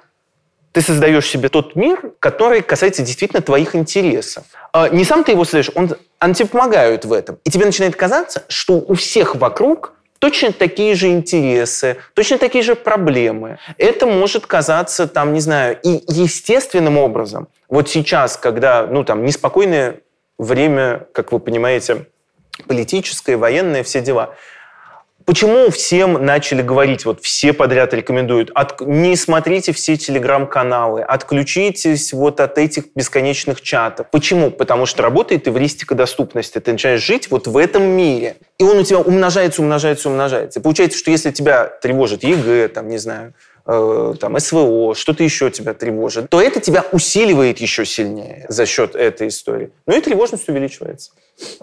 Ты 0.75 0.81
создаешь 0.81 1.25
себе 1.25 1.47
тот 1.47 1.77
мир, 1.77 2.11
который 2.19 2.61
касается 2.61 3.01
действительно 3.01 3.41
твоих 3.41 3.75
интересов. 3.75 4.43
А 4.73 4.89
Не 4.89 5.05
сам 5.05 5.23
ты 5.23 5.31
его 5.31 5.45
создаешь, 5.45 5.71
он, 5.73 5.95
они 6.19 6.33
тебе 6.33 6.49
помогают 6.49 7.05
в 7.05 7.13
этом. 7.13 7.39
И 7.45 7.49
тебе 7.49 7.65
начинает 7.65 7.95
казаться, 7.95 8.43
что 8.49 8.73
у 8.73 8.93
всех 8.95 9.37
вокруг 9.37 9.93
точно 10.19 10.51
такие 10.51 10.95
же 10.95 11.07
интересы, 11.09 11.97
точно 12.13 12.37
такие 12.37 12.63
же 12.63 12.75
проблемы. 12.75 13.59
Это 13.77 14.05
может 14.05 14.45
казаться, 14.45 15.07
там, 15.07 15.33
не 15.33 15.39
знаю, 15.39 15.77
и 15.83 16.03
естественным 16.07 16.97
образом. 16.97 17.47
Вот 17.69 17.89
сейчас, 17.89 18.37
когда, 18.37 18.87
ну, 18.87 19.03
там, 19.03 19.25
неспокойное 19.25 20.01
время, 20.37 21.07
как 21.13 21.31
вы 21.31 21.39
понимаете, 21.39 22.07
политическое, 22.67 23.37
военное, 23.37 23.83
все 23.83 24.01
дела– 24.01 24.35
Почему 25.25 25.71
всем 25.71 26.23
начали 26.23 26.61
говорить, 26.61 27.03
вот 27.05 27.19
все 27.23 27.51
подряд 27.51 27.95
рекомендуют, 27.95 28.51
от, 28.53 28.79
не 28.81 29.15
смотрите 29.15 29.73
все 29.73 29.97
телеграм-каналы, 29.97 31.01
отключитесь 31.01 32.13
вот 32.13 32.39
от 32.39 32.59
этих 32.59 32.85
бесконечных 32.93 33.61
чатов. 33.61 34.05
Почему? 34.11 34.51
Потому 34.51 34.85
что 34.85 35.01
работает 35.01 35.47
эвристика 35.47 35.95
доступности. 35.95 36.59
Ты 36.59 36.73
начинаешь 36.73 37.01
жить 37.01 37.31
вот 37.31 37.47
в 37.47 37.57
этом 37.57 37.83
мире. 37.83 38.37
И 38.59 38.63
он 38.63 38.77
у 38.77 38.83
тебя 38.83 38.99
умножается, 38.99 39.63
умножается, 39.63 40.09
умножается. 40.09 40.59
И 40.59 40.61
получается, 40.63 40.99
что 40.99 41.09
если 41.09 41.31
тебя 41.31 41.65
тревожит 41.65 42.23
ЕГЭ, 42.23 42.67
там, 42.67 42.87
не 42.87 42.99
знаю, 42.99 43.33
э, 43.65 44.13
там, 44.19 44.39
СВО, 44.39 44.95
что-то 44.95 45.23
еще 45.23 45.49
тебя 45.49 45.73
тревожит, 45.73 46.29
то 46.29 46.41
это 46.41 46.59
тебя 46.59 46.83
усиливает 46.91 47.59
еще 47.59 47.85
сильнее 47.85 48.45
за 48.49 48.65
счет 48.65 48.95
этой 48.95 49.27
истории. 49.27 49.71
Ну 49.85 49.97
и 49.97 50.01
тревожность 50.01 50.47
увеличивается. 50.49 51.11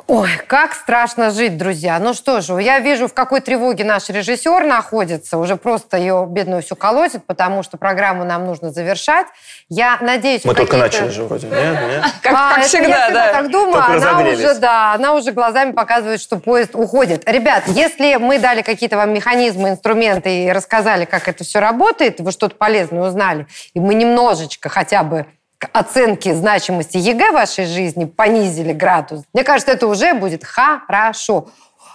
Ой, 0.07 0.29
как 0.49 0.75
страшно 0.75 1.31
жить, 1.31 1.57
друзья. 1.57 1.99
Ну 1.99 2.13
что 2.13 2.43
же, 2.43 2.61
я 2.61 2.81
вижу, 2.81 3.09
в 3.09 3.15
какой 3.15 3.41
тревоге 3.41 3.85
наш 3.85 4.11
режиссер 4.11 4.65
находится. 4.67 5.39
Уже 5.39 5.57
просто 5.57 5.97
ее 5.97 6.27
бедную 6.29 6.63
все 6.63 6.77
колотит, 6.77 7.25
потому 7.25 7.63
что 7.63 7.79
программу 7.79 8.25
нам 8.25 8.45
нужно 8.45 8.71
завершать. 8.71 9.27
Я 9.71 9.97
надеюсь... 10.03 10.45
Мы 10.45 10.55
только 10.55 10.77
начали 10.77 11.09
же 11.09 11.23
вроде. 11.25 11.47
Нет, 11.47 11.57
нет. 11.57 12.05
Как, 12.21 12.33
А, 12.35 12.49
как 12.51 12.59
это 12.59 12.69
всегда, 12.69 12.89
я 12.89 13.05
всегда 13.05 13.27
да. 13.27 13.33
так 13.33 13.51
думаю, 13.51 13.73
Только 13.73 14.11
она 14.11 14.29
уже, 14.29 14.55
да, 14.57 14.93
она 14.93 15.15
уже 15.15 15.33
глазами 15.33 15.73
показывает, 15.73 16.21
что 16.21 16.37
поезд 16.37 16.75
уходит. 16.75 17.23
Ребят, 17.27 17.63
если 17.69 18.17
мы 18.17 18.39
дали 18.39 18.61
какие-то 18.61 18.99
вам 18.99 19.15
механизмы, 19.15 19.71
инструменты 19.71 20.45
и 20.45 20.53
рассказали, 20.53 21.07
как 21.07 21.29
это 21.29 21.45
все 21.45 21.61
работает, 21.61 21.92
вы 22.23 22.33
что-то 22.33 22.57
полезное 22.57 23.03
узнали, 23.03 23.47
и 23.75 23.81
мы 23.81 23.95
немножечко 23.95 24.69
хотя 24.69 25.03
бы 25.03 25.27
к 25.59 25.69
оценке 25.73 26.35
значимости 26.35 26.97
ЕГЭ 26.97 27.31
в 27.31 27.35
вашей 27.35 27.67
жизни 27.67 28.05
понизили 28.05 28.73
градус, 28.73 29.23
мне 29.33 29.45
кажется, 29.45 29.73
это 29.73 29.87
уже 29.87 30.15
будет 30.15 30.45
хорошо. 30.45 31.49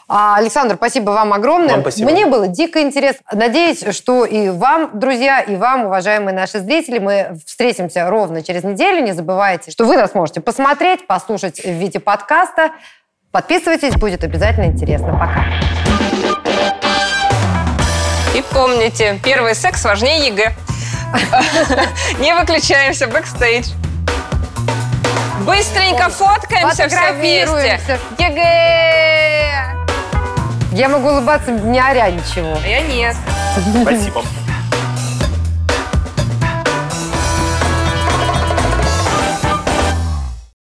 А, 0.10 0.38
Александр, 0.38 0.76
спасибо 0.76 1.12
вам 1.12 1.34
огромное. 1.34 1.74
Вам 1.74 1.82
спасибо. 1.82 2.10
Мне 2.10 2.26
было 2.26 2.48
дико 2.48 2.82
интересно. 2.82 3.26
Надеюсь, 3.34 3.84
что 3.94 4.24
и 4.24 4.50
вам, 4.50 4.92
друзья, 4.94 5.42
и 5.42 5.58
вам, 5.58 5.86
уважаемые 5.86 6.34
наши 6.34 6.60
зрители, 6.60 7.00
мы 7.00 7.38
встретимся 7.46 8.10
ровно 8.10 8.42
через 8.42 8.64
неделю. 8.64 9.04
Не 9.04 9.12
забывайте, 9.12 9.70
что 9.70 9.84
вы 9.84 9.98
нас 9.98 10.14
можете 10.14 10.40
посмотреть, 10.40 11.06
послушать 11.08 11.60
в 11.60 11.72
виде 11.72 12.00
подкаста. 12.00 12.72
Подписывайтесь, 13.32 13.96
будет 13.96 14.24
обязательно 14.24 14.68
интересно. 14.68 15.12
Пока. 15.12 15.87
И 18.38 18.43
помните, 18.54 19.19
первый 19.23 19.56
секс 19.56 19.84
важнее 19.84 20.28
ЕГЭ. 20.28 20.54
Не 22.19 22.36
выключаемся 22.36 23.08
бэкстейдж. 23.08 23.69
Быстренько 25.39 26.10
фоткаемся 26.10 26.88
все 26.88 27.13
вместе. 27.13 28.00
ЕГЭ! 28.19 29.73
Я 30.71 30.88
могу 30.88 31.10
улыбаться, 31.10 31.50
не 31.50 31.80
оря 31.80 32.12
ничего. 32.12 32.60
А 32.63 32.67
я 32.67 32.82
нет. 32.82 33.15
Спасибо. 33.82 34.23